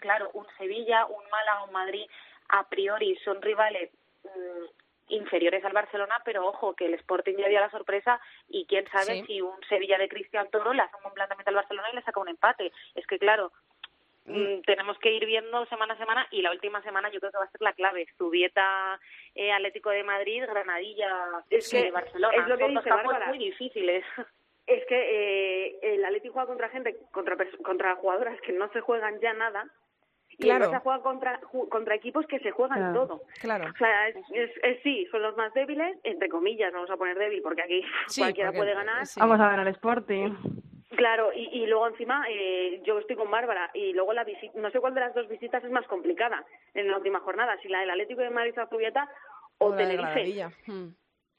[0.00, 2.06] Claro, un Sevilla, un Málaga, un Madrid,
[2.48, 3.90] a priori son rivales
[4.24, 8.86] mm, inferiores al Barcelona, pero ojo, que el Sporting ya dio la sorpresa y quién
[8.90, 9.24] sabe Sí.
[9.26, 12.02] si un Sevilla de Cristian Toro le hace un buen planteamiento al Barcelona y le
[12.02, 12.72] saca un empate.
[12.96, 13.52] Es que claro,
[14.26, 17.38] mm, tenemos que ir viendo semana a semana y la última semana yo creo que
[17.38, 18.06] va a ser la clave.
[18.18, 18.98] Zubieta,
[19.36, 22.36] eh, Atlético de Madrid, Granadilla, es que, Barcelona.
[22.36, 23.26] Es lo que Son dice campos Bárbara.
[23.28, 24.04] muy difíciles.
[24.66, 24.96] Es que
[25.68, 29.64] eh, el Atlético juega contra gente, contra, contra jugadoras que no se juegan ya nada.
[30.28, 30.64] Y Claro.
[30.66, 33.06] el Barça juega contra, ju- contra equipos que se juegan Claro.
[33.06, 33.22] todo.
[33.40, 33.66] Claro.
[33.68, 37.18] O sea, es, es- es- sí, son los más débiles, entre comillas, vamos a poner
[37.18, 39.02] débil, porque aquí Sí, cualquiera porque- puede ganar.
[39.16, 40.34] Vamos a ver al Sporting.
[40.96, 44.70] Claro, y, y luego encima eh, yo estoy con Bárbara y luego la visita, no
[44.70, 46.44] sé cuál de las dos visitas es más complicada
[46.74, 49.08] en la última jornada, si la del Atlético de Madrid a Zubieta
[49.58, 50.50] o, O la de Tenerife.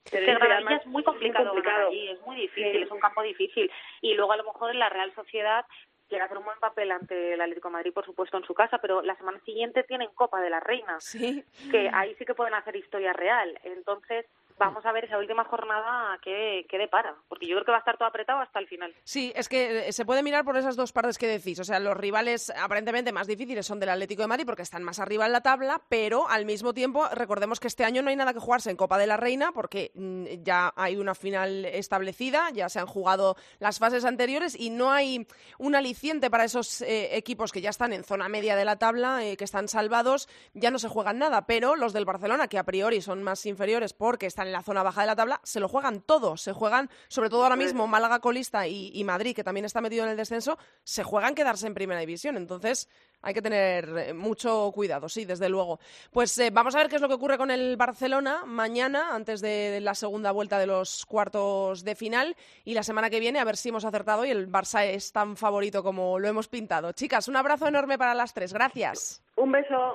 [0.06, 1.88] Es que Granadilla es muy complicado, complicado.
[1.89, 2.82] allí, es muy difícil, Sí.
[2.84, 3.72] es un campo difícil.
[4.02, 5.66] Y luego a lo mejor en la Real Sociedad
[6.10, 8.80] quiere hacer un buen papel ante el Atlético de Madrid, por supuesto, en su casa,
[8.80, 11.43] pero la semana siguiente tienen Copa de la Reina, Sí.
[11.70, 13.58] que ahí sí que pueden hacer historia real.
[13.64, 14.26] Entonces,
[14.62, 17.80] vamos a ver esa última jornada qué, qué depara, porque yo creo que va a
[17.80, 18.93] estar todo apretado hasta el final.
[19.03, 21.59] Sí, es que eh, se puede mirar por esas dos partes que decís.
[21.59, 24.99] O sea, los rivales aparentemente más difíciles son del Atlético de Madrid porque están más
[24.99, 28.34] arriba en la tabla, pero al mismo tiempo recordemos que este año no hay nada
[28.34, 32.70] que jugarse en Copa de la Reina porque mm, ya hay una final establecida, ya
[32.70, 35.26] se han jugado las fases anteriores y no hay
[35.57, 39.26] un aliciente para esos eh, equipos que ya están en zona media de la tabla,
[39.26, 41.47] eh, que están salvados, ya no se juegan nada.
[41.47, 44.84] Pero los del Barcelona, que a priori son más inferiores porque están en la zona
[44.84, 46.38] baja de la tabla, se lo juegan todo.
[46.38, 50.04] Se juegan, sobre todo ahora mismo, Málaga colista y, y Madrid, que también está metido
[50.04, 52.38] en el descenso, se juegan quedarse en primera división.
[52.38, 52.89] Entonces
[53.22, 55.80] hay que tener eh, mucho cuidado, sí, desde luego.
[56.12, 59.41] Pues eh, vamos a ver qué es lo que ocurre con el Barcelona mañana, antes
[59.41, 62.36] de la segunda vuelta de los cuartos de final.
[62.66, 65.38] Y la semana que viene, a ver si hemos acertado y el Barça es tan
[65.38, 66.91] favorito como lo hemos pintado.
[66.93, 68.54] Chicas, un abrazo enorme para las tres.
[68.54, 69.22] Gracias.
[69.36, 69.93] Un beso.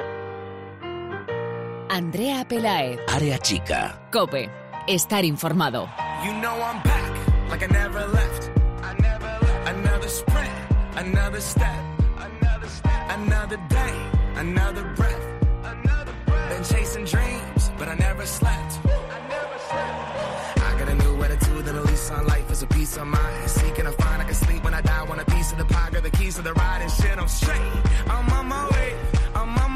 [1.96, 3.98] Andrea Pelaez, Área chica.
[4.12, 4.50] Cope,
[4.86, 5.88] estar informado.
[6.26, 7.10] You know I'm back,
[7.48, 8.50] like I never left.
[8.82, 9.68] I never left.
[9.70, 10.52] Another sprint,
[10.94, 11.82] another step,
[12.18, 13.94] another step, another day,
[14.36, 15.26] another breath,
[15.64, 16.50] another breath.
[16.50, 18.72] Been chasing dreams, but I never slept.
[18.84, 20.60] I never slept.
[20.68, 23.48] I got a new attitude that a lease on life is a piece of mind.
[23.48, 25.02] Seeking a find I can sleep when I die.
[25.04, 27.16] Want a piece of the pie, got the keys to the ride and shit.
[27.18, 27.72] I'm straight.
[28.06, 28.92] I'm on my way.
[29.34, 29.75] I'm on my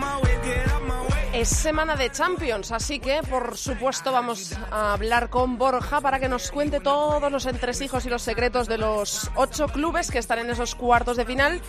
[1.40, 6.28] Es semana de Champions, así que por supuesto vamos a hablar con Borja para que
[6.28, 10.50] nos cuente todos los entresijos y los secretos de los ocho clubes que están en
[10.50, 11.62] esos cuartos de final.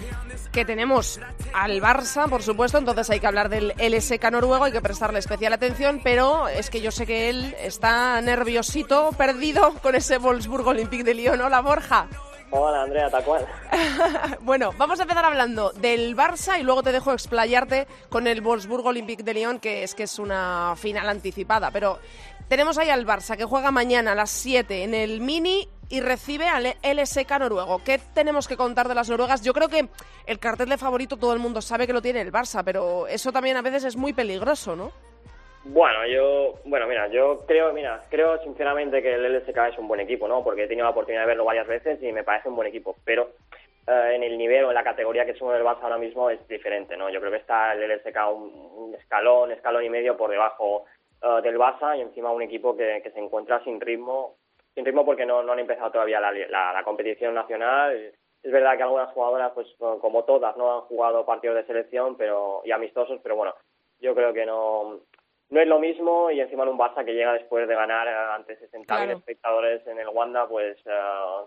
[0.52, 1.22] Que tenemos
[1.54, 5.54] al Barça, por supuesto, entonces hay que hablar del LSK noruego, hay que prestarle especial
[5.54, 11.06] atención, pero es que yo sé que él está nerviosito, perdido con ese Wolfsburg Olympique
[11.06, 11.40] de Lyon.
[11.40, 12.10] Hola Borja.
[12.54, 13.48] Hola Andrea, tal cual.
[14.42, 18.86] bueno, vamos a empezar hablando del Barça y luego te dejo explayarte con el Wolfsburg
[18.86, 21.72] Olympique de Lyon, que es que es una final anticipada.
[21.72, 22.00] Pero
[22.50, 26.50] tenemos ahí al Barça que juega mañana a las 7 en el Mini y recibe
[26.50, 27.82] al LSK noruego.
[27.86, 29.42] ¿Qué tenemos que contar de las noruegas?
[29.44, 29.88] Yo creo que
[30.26, 33.32] el cartel de favorito todo el mundo sabe que lo tiene el Barça, pero eso
[33.32, 34.92] también a veces es muy peligroso, ¿no?
[35.64, 40.00] Bueno, yo, bueno, mira, yo creo, mira, creo sinceramente que el LSK es un buen
[40.00, 40.44] equipo, ¿no?
[40.44, 42.96] Porque he tenido la oportunidad de verlo varias veces y me parece un buen equipo,
[43.06, 43.30] pero
[43.88, 46.46] eh, en el nivel o en la categoría que sube el Barça ahora mismo es
[46.48, 47.12] diferente, ¿no?
[47.12, 50.86] Yo creo que está el LSK un, escalón, escalón y medio por debajo
[51.22, 54.38] eh, del Barça y encima un equipo que, que se encuentra sin ritmo,
[54.74, 58.12] sin ritmo porque no, han empezado todavía la, la, la competición nacional.
[58.42, 62.64] Es verdad que algunas jugadoras, pues como todas, no han jugado partidos de selección pero
[62.66, 63.54] y amistosos, pero bueno,
[64.00, 65.02] yo creo que no
[65.52, 68.12] no es lo mismo y encima en un Barça que llega después de ganar eh,
[68.36, 69.12] ante 60.000 Claro.
[69.12, 70.92] espectadores en el Wanda, pues eh,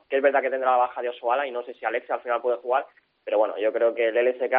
[0.09, 2.21] que es verdad que tendrá la baja de Osoala y no sé si Alexia al
[2.21, 2.87] final puede jugar,
[3.25, 4.55] pero bueno, yo creo que el LSK,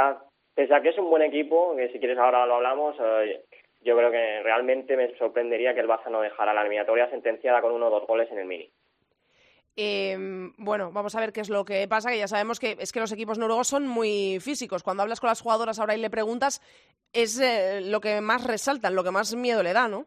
[0.56, 3.42] pese a que es un buen equipo, que si quieres ahora lo hablamos, eh,
[3.82, 7.72] yo creo que realmente me sorprendería que el Barça no dejara la eliminatoria sentenciada con
[7.72, 8.68] uno o dos goles en el mini.
[9.78, 10.18] Eh,
[10.58, 13.00] bueno, vamos a ver qué es lo que pasa, que ya sabemos que es que
[13.00, 14.84] los equipos noruegos son muy físicos.
[14.84, 16.62] Cuando hablas con las jugadoras ahora y le preguntas,
[17.14, 20.06] es eh, lo que más resaltan, lo que más miedo le da, ¿no?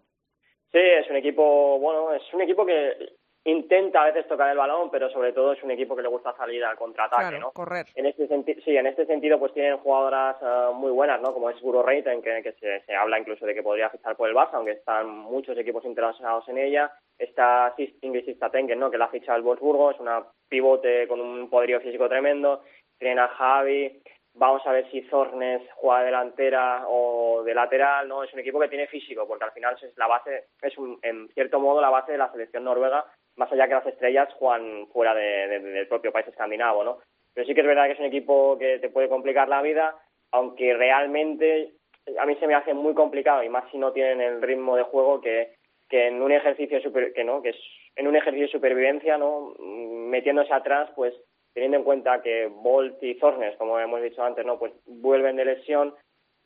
[0.73, 3.18] Sí, es un equipo, bueno, es un equipo que
[3.51, 6.37] intenta a veces tocar el balón, pero sobre todo es un equipo que le gusta
[6.37, 7.51] salir al contraataque, Claro, ¿no?
[7.53, 7.87] correr.
[7.95, 11.33] En este sentido, sí, en este sentido, pues tienen jugadoras eh, muy buenas, ¿no?
[11.33, 14.29] Como es Guro Reiten, que, que se, se habla incluso de que podría fichar por
[14.29, 16.93] el Barça, aunque están muchos equipos interesados en ella.
[17.19, 18.91] Está Ingrid Sistatengen, ¿no?
[18.91, 22.63] Que la ha fichado el Wolfsburgo, es una pivote con un poderío físico tremendo.
[22.99, 24.03] Tienen a Javi,
[24.35, 28.23] vamos a ver si Zornes juega de delantera o de lateral, ¿no?
[28.23, 31.29] Es un equipo que tiene físico, porque al final es la base, es un, en
[31.31, 33.05] cierto modo la base de la selección noruega,
[33.39, 36.99] más allá que las estrellas juegan fuera de- de- del propio país escandinavo, ¿no?
[37.35, 39.95] Pero sí que es verdad que es un equipo que te puede complicar la vida,
[40.33, 41.71] aunque realmente
[42.19, 44.83] a mí se me hace muy complicado y más si no tienen el ritmo de
[44.83, 45.55] juego que,
[45.89, 47.57] que en un ejercicio super- que no que es
[47.97, 51.15] en un ejercicio de supervivencia no Mm, metiéndose atrás pues
[51.55, 55.45] teniendo en cuenta que Bolt y Zornes, como hemos dicho antes, no pues vuelven de
[55.45, 55.95] lesión,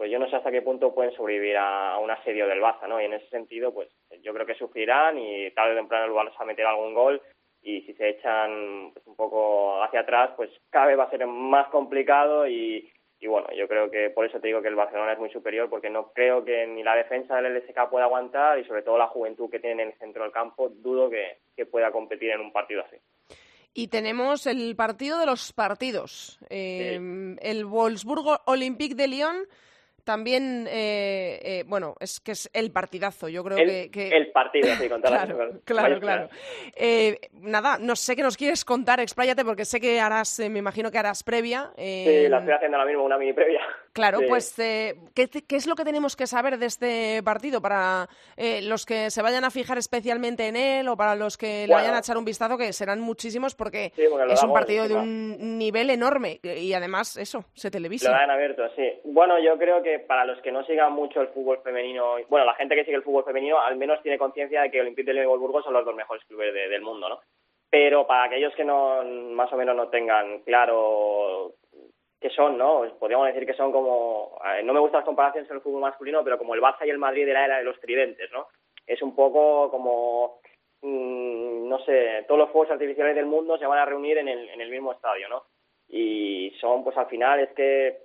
[0.02, 3.00] pues yo no sé hasta qué punto pueden sobrevivir a, un asedio del Barça, ¿no?
[3.00, 3.88] Y en ese sentido, pues
[4.20, 7.22] yo creo que sufrirán y tarde o temprano el Barça meter algún gol
[7.62, 11.24] y si se echan pues, un poco hacia atrás, pues cada vez va a ser
[11.28, 12.90] más complicado y,
[13.20, 15.70] y bueno, yo creo que por eso te digo que el Barcelona es muy superior,
[15.70, 19.06] porque no creo que ni la defensa del LSK pueda aguantar y sobre todo la
[19.06, 22.50] juventud que tiene en el centro del campo, dudo que, que pueda competir en un
[22.50, 22.96] partido así.
[23.72, 26.40] Y tenemos el partido de los partidos.
[26.50, 26.98] Eh,
[27.40, 29.46] el Wolfsburgo Olympique de Lyon
[30.04, 34.88] también, eh, eh, bueno, es que es el partidazo, yo creo que, El partido, sí,
[34.88, 36.28] contar Claro, claro, claro.
[36.74, 40.90] Eh, nada, no sé qué nos quieres contar, expláyate, porque sé que harás, me imagino
[40.90, 41.70] que harás previa.
[41.76, 43.60] Sí, la estoy haciendo ahora mismo, una mini previa.
[43.92, 48.08] Claro, pues, ¿qué, ¿qué, es lo que tenemos que saber de este partido para
[48.62, 51.94] los que se vayan a fijar especialmente en él o para los que le vayan
[51.94, 56.40] a echar un vistazo, que serán muchísimos, porque es un partido de un nivel enorme
[56.42, 58.10] y además, eso, se televisa.
[58.10, 59.00] Lo han abierto, sí.
[59.04, 62.54] Bueno, yo creo que para los que no sigan mucho el fútbol femenino, bueno, la
[62.54, 65.34] gente que sigue el fútbol femenino al menos tiene conciencia de que Olympique de Lyon
[65.34, 67.20] y Burgos son los dos mejores clubes del mundo, ¿no?
[67.70, 71.54] Pero para aquellos que no más o menos no tengan claro
[72.22, 72.82] qué son, ¿no?
[72.98, 76.38] Podríamos decir que son como, no me gustan las comparaciones en el fútbol masculino, pero
[76.38, 78.48] como el Barça y el Madrid de la era de los tridentes, ¿no?
[78.86, 80.40] Es un poco como,
[80.80, 84.48] mm, no sé, todos los fuegos artificiales del mundo se van a reunir en el,
[84.48, 85.44] en el mismo estadio, ¿no?
[85.88, 87.98] Y son, pues al final es que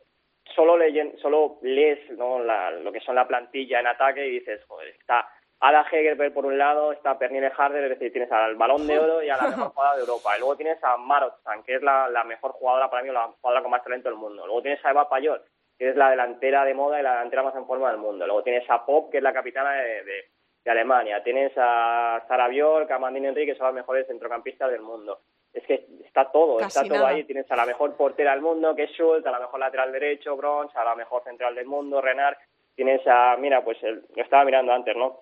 [0.55, 2.39] solo, leyen, solo lees ¿no?
[2.39, 5.27] la, lo que son la plantilla en ataque y dices, joder, está
[5.59, 9.23] Ada Hegerberg por un lado, está Pernille Harder, es decir, tienes al Balón de Oro
[9.23, 10.35] y a la mejor jugadora de Europa.
[10.35, 13.61] Y luego tienes a Marotsan, que es la, la, mejor jugadora para mí, la jugadora
[13.63, 14.45] con más talento del mundo.
[14.45, 15.41] Luego tienes a Eva Payol,
[15.77, 18.25] que es la delantera de moda y la delantera más en forma del mundo.
[18.25, 20.23] Luego tienes a Pop, que es la capitana de, de,
[20.69, 21.23] Alemania.
[21.23, 25.21] Tienes a Sara Bjork, a Mandine Enrique, que son las mejores centrocampistas del mundo
[25.57, 27.23] es que está todo, está todo ahí.
[27.23, 30.35] Tienes a la mejor portera del mundo, que es Schultz, a la mejor lateral derecho,
[30.35, 32.37] Brons, a la mejor central del mundo, Renard.
[32.75, 35.21] Tienes a, mira, pues lo estaba mirando antes, ¿no?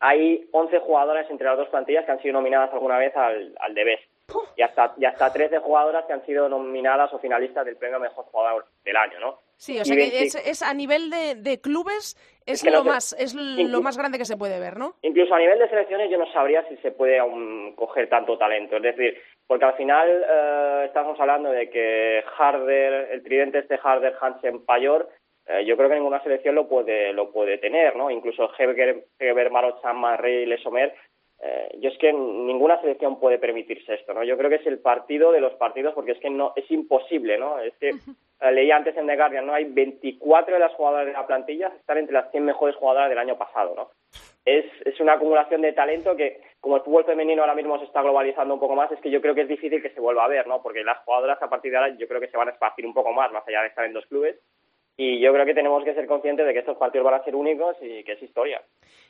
[0.00, 3.74] Hay 11 jugadoras entre las dos plantillas que han sido nominadas alguna vez al, al
[3.74, 4.04] de Best.
[4.56, 8.26] Y hasta, y hasta 13 jugadoras que han sido nominadas o finalistas del premio Mejor
[8.26, 9.38] Jugador del Año, ¿no?
[9.56, 13.82] Sí, o sea que es, a nivel de, de clubes es, lo más es lo
[13.82, 14.94] más grande que se puede ver, ¿no?
[15.02, 18.76] Incluso a nivel de selecciones yo no sabría si se puede aún coger tanto talento,
[18.76, 24.14] es decir, porque al final eh, estamos hablando de que Harder, el tridente este Harder,
[24.20, 25.08] Hansen, Payor,
[25.48, 28.10] eh, yo creo que ninguna selección lo puede lo puede tener, ¿no?
[28.10, 30.94] Incluso Heber, Heber Marochan, Marrey, Lesomer
[31.40, 34.24] eh, yo es que ninguna selección puede permitirse esto, ¿no?
[34.24, 37.38] Yo creo que es el partido de los partidos porque es que no es imposible,
[37.38, 37.60] ¿no?
[37.60, 39.54] Es que eh, leía antes en The Guardian, ¿no?
[39.54, 43.18] Hay 24 de las jugadoras de la plantilla están entre las 100 mejores jugadoras del
[43.18, 43.90] año pasado, ¿no?
[44.44, 48.02] Es, es una acumulación de talento que, como el fútbol femenino ahora mismo se está
[48.02, 50.28] globalizando un poco más, es que yo creo que es difícil que se vuelva a
[50.28, 50.60] ver, ¿no?
[50.60, 52.94] Porque las jugadoras a partir de ahora yo creo que se van a esparcir un
[52.94, 54.36] poco más, más allá de estar en dos clubes,
[55.00, 57.36] y yo creo que tenemos que ser conscientes de que estos partidos van a ser
[57.36, 58.60] únicos y que es historia.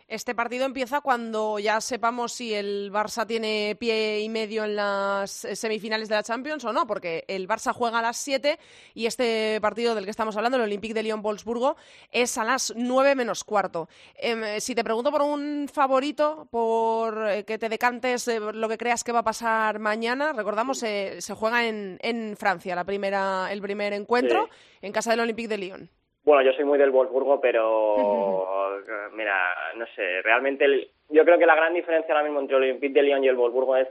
[0.07, 5.31] Este partido empieza cuando ya sepamos si el Barça tiene pie y medio en las
[5.31, 8.59] semifinales de la Champions o no, porque el Barça juega a las 7
[8.95, 11.77] y este partido del que estamos hablando, el Olympique de Lyon-Wolfsburgo,
[12.13, 13.89] es a las 9 menos cuarto.
[14.15, 19.05] Em, si te pregunto por un favorito, por eh, que te decantes lo que creas
[19.05, 23.95] que va a pasar mañana, recordamos, se juega en, en Francia la primera, el primer
[23.95, 24.49] encuentro
[24.83, 25.89] en casa del Olympique de Lyon.
[26.29, 28.77] Bueno, yo soy muy del Wolfsburgo, pero
[29.13, 32.93] mira, no sé, realmente yo creo que la gran diferencia ahora mismo entre el Olympique
[32.93, 33.89] de Lyon y el Wolfsburgo es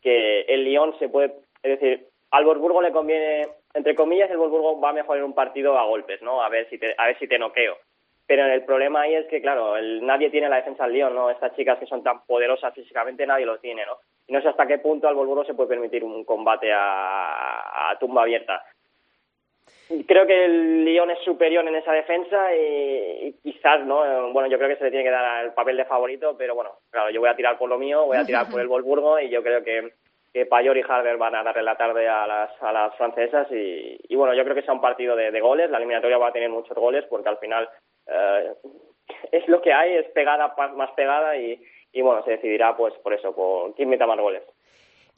[0.00, 4.80] que el Lyon se puede, es decir, al Wolfsburgo le conviene, entre comillas, el Wolfsburgo
[4.80, 6.42] va mejor en un partido a golpes, ¿no?
[6.42, 7.76] A ver si te, a ver si te noqueo.
[8.24, 11.28] Pero el problema ahí es que, claro, el, nadie tiene la defensa al Lyon, ¿no?
[11.28, 13.98] Estas chicas que son tan poderosas físicamente, nadie lo tiene, ¿no?
[14.28, 18.22] Y no sé hasta qué punto al Wolfsburgo se puede permitir un combate a tumba
[18.22, 18.62] abierta
[20.06, 24.32] creo que el Lyon es superior en esa defensa y, quizás, ¿no?
[24.32, 26.70] Bueno, yo creo que se le tiene que dar el papel de favorito, pero bueno,
[26.90, 29.28] claro, yo voy a tirar por lo mío, voy a tirar por el Wolfsburgo y
[29.28, 29.92] yo creo que,
[30.32, 34.14] que Payor y Harder van a darle la tarde a las, a las francesas y,
[34.14, 36.76] bueno, yo creo que sea un partido de, goles, la eliminatoria va a tener muchos
[36.76, 37.68] goles porque al final
[38.06, 38.52] eh,
[39.32, 41.60] es lo que hay, es pegada más pegada y,
[41.92, 44.42] y bueno, se decidirá pues por eso, por quién meta más goles.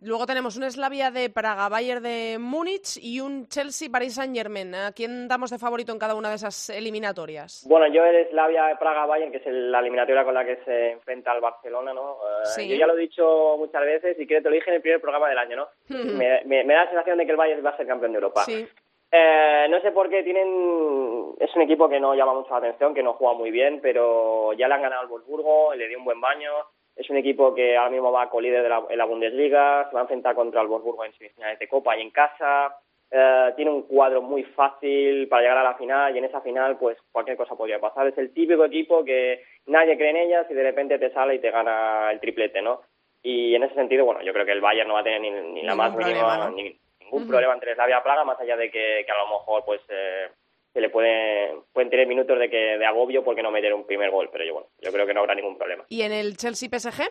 [0.04, 4.74] Luego tenemos un Slavia de Praga, Bayern de Múnich y un Chelsea Paris Saint Germain.
[4.74, 7.64] ¿A quién damos de favorito en cada una de esas eliminatorias?
[7.68, 10.90] Bueno, yo el Slavia de Praga Bayern, que es la eliminatoria con la que se
[10.90, 12.16] enfrenta al Barcelona, ¿no?
[12.58, 14.76] Eh, yo ya lo he dicho muchas veces y creo que te lo dije en
[14.76, 15.68] el primer programa del año, ¿no?
[15.88, 18.44] me, da la sensación de que el Bayern va a ser campeón de Europa.
[18.48, 21.34] Eh, no sé por qué tienen.
[21.38, 24.52] Es un equipo que no llama mucho la atención, que no juega muy bien, pero
[24.54, 26.50] ya le han ganado al Wolfsburgo, le dio un buen baño
[26.96, 30.00] es un equipo que ahora mismo va co-líder de la, en la Bundesliga, se va
[30.00, 32.76] a enfrentar contra el Wolfsburgo en semifinales de Copa y en casa.
[33.10, 36.78] Eh, tiene un cuadro muy fácil para llegar a la final y en esa final
[36.78, 38.06] pues cualquier cosa podría pasar.
[38.06, 41.38] Es el típico equipo que nadie cree en ellas y de repente te sale y
[41.38, 42.80] te gana el triplete, ¿no?
[43.22, 45.62] Y en ese sentido, bueno, yo creo que el Bayern no va a tener ni,
[45.62, 49.64] la más mínima, ningún problema entre Slavia Praga, más allá de que, a lo mejor
[49.64, 50.28] pues eh,
[50.72, 54.10] se le puede, pueden tener minutos de que de agobio porque no meter un primer
[54.10, 55.84] gol, pero yo bueno, yo creo que no habrá ningún problema.
[55.88, 57.10] ¿Y en el Chelsea PSG?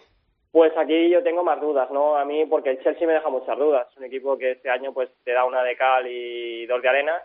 [0.51, 2.17] Pues aquí yo tengo más dudas, ¿no?
[2.17, 3.87] A mí, porque el Chelsea me deja muchas dudas.
[3.89, 6.89] Es un equipo que este año pues te da una de cal y dos de
[6.89, 7.21] arena.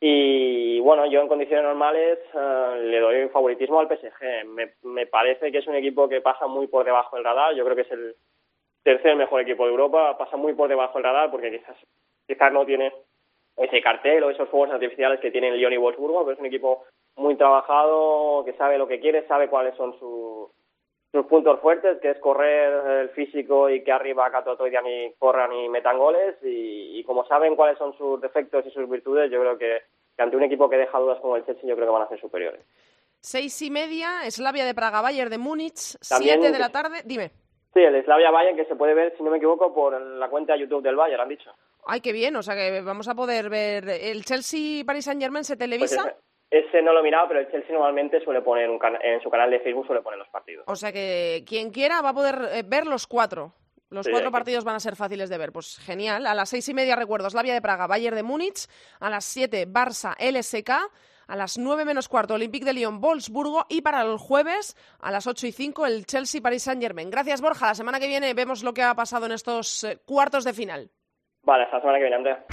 [0.00, 4.46] Y bueno, yo en condiciones normales eh, le doy favoritismo al PSG.
[4.46, 7.54] Me, me parece que es un equipo que pasa muy por debajo del radar.
[7.54, 8.14] Yo creo que es el
[8.84, 10.16] tercer mejor equipo de Europa.
[10.16, 11.76] Pasa muy por debajo del radar porque quizás,
[12.26, 12.92] quizás no tiene
[13.60, 16.84] ese cartel o esos fuegos artificiales que tienen Lyon y Wolfsburgo, pero es un equipo
[17.16, 20.50] muy trabajado, que sabe lo que quiere, sabe cuáles son sus
[21.12, 25.68] sus puntos fuertes, que es correr el físico y que arriba Cato y corran y
[25.68, 26.36] metan goles.
[26.42, 29.82] Y, como saben cuáles son sus defectos y sus virtudes, yo creo que,
[30.18, 32.20] ante un equipo que deja dudas como el Chelsea, yo creo que van a ser
[32.20, 32.60] superiores.
[33.18, 37.02] Seis y media, Slavia de Praga, Bayern de Múnich, siete de la tarde.
[37.04, 37.30] Dime.
[37.74, 40.52] Sí, el Slavia Bayern que se puede ver, si no me equivoco, por la cuenta
[40.52, 41.50] de YouTube del Bayern, han dicho.
[41.86, 43.88] Ay, qué bien, o sea que vamos a poder ver.
[43.88, 46.02] ¿El Chelsea Paris Saint Germain se televisa?
[46.02, 46.14] Pues
[46.50, 49.50] ese no lo he mirado, pero el Chelsea normalmente suele poner un en su canal
[49.50, 50.64] de Facebook suele poner los partidos.
[50.66, 53.54] O sea que quien quiera va a poder eh, ver los cuatro.
[53.88, 55.52] Los cuatro partidos van a ser fáciles de ver.
[55.52, 56.26] Pues genial.
[56.26, 58.68] A las seis y media, recuerdo, Slavia de Praga, Bayern de Múnich.
[59.00, 60.70] A las siete, Barça, LSK.
[61.26, 63.66] A las nueve menos cuarto, Olympique de Lyon, Wolfsburgo.
[63.68, 67.10] Y para el jueves, a las ocho y cinco, el Chelsea, Paris Saint Germain.
[67.10, 67.66] Gracias, Borja.
[67.66, 70.90] La semana que viene vemos lo que ha pasado en estos eh, cuartos de final.
[71.42, 72.44] Vale, hasta la semana que viene, Andrea.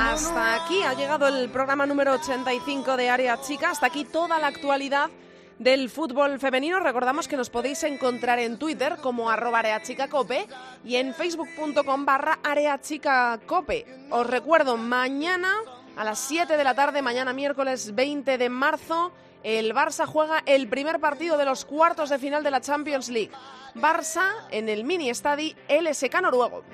[0.00, 3.70] Hasta aquí ha llegado el programa número 85 de Área Chica.
[3.70, 5.10] Hasta aquí toda la actualidad
[5.58, 6.80] del fútbol femenino.
[6.80, 10.46] Recordamos que nos podéis encontrar en Twitter como arroba areachicacope
[10.84, 13.86] y en facebook.com barra areachicacope.
[14.10, 15.54] Os recuerdo, mañana
[15.96, 20.68] a las 7 de la tarde, mañana miércoles 20 de marzo, el Barça juega el
[20.68, 23.30] primer partido de los cuartos de final de la Champions League.
[23.74, 26.64] Barça en el mini estadi LSK noruego.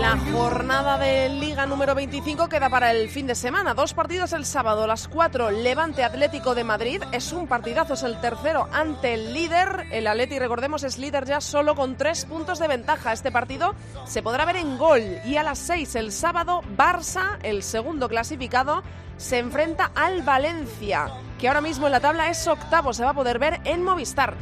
[0.00, 3.74] La jornada de Liga número 25 queda para el fin de semana.
[3.74, 5.50] Dos partidos el sábado las 4.
[5.50, 7.02] Levante Atlético de Madrid.
[7.12, 9.86] Es un partidazo, es el tercero ante el líder.
[9.90, 13.12] El Atleti, recordemos, es líder ya solo con tres puntos de ventaja.
[13.12, 13.74] Este partido
[14.04, 15.02] se podrá ver en gol.
[15.24, 18.82] Y a las 6 el sábado, Barça, el segundo clasificado,
[19.16, 22.92] se enfrenta al Valencia, que ahora mismo en la tabla es octavo.
[22.92, 24.34] Se va a poder ver en Movistar.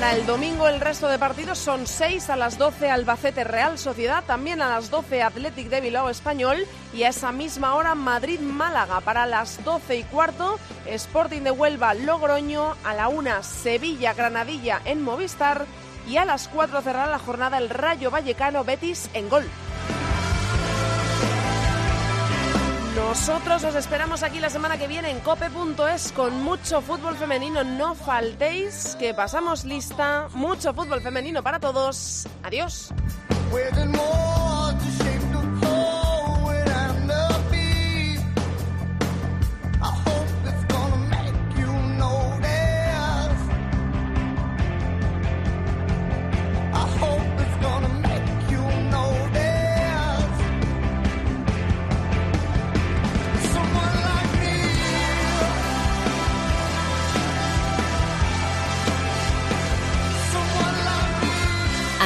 [0.00, 4.24] Para el domingo el resto de partidos son 6 a las 12 Albacete Real Sociedad,
[4.24, 6.56] también a las 12 Athletic de Bilbao Español
[6.94, 9.02] y a esa misma hora Madrid Málaga.
[9.02, 15.02] Para las 12 y cuarto Sporting de Huelva Logroño, a la 1 Sevilla Granadilla en
[15.02, 15.66] Movistar
[16.08, 19.44] y a las 4 cerrará la jornada el Rayo Vallecano Betis en gol.
[23.00, 27.64] Nosotros os esperamos aquí la semana que viene en cope.es con mucho fútbol femenino.
[27.64, 30.28] No faltéis, que pasamos lista.
[30.34, 32.28] Mucho fútbol femenino para todos.
[32.42, 32.92] Adiós.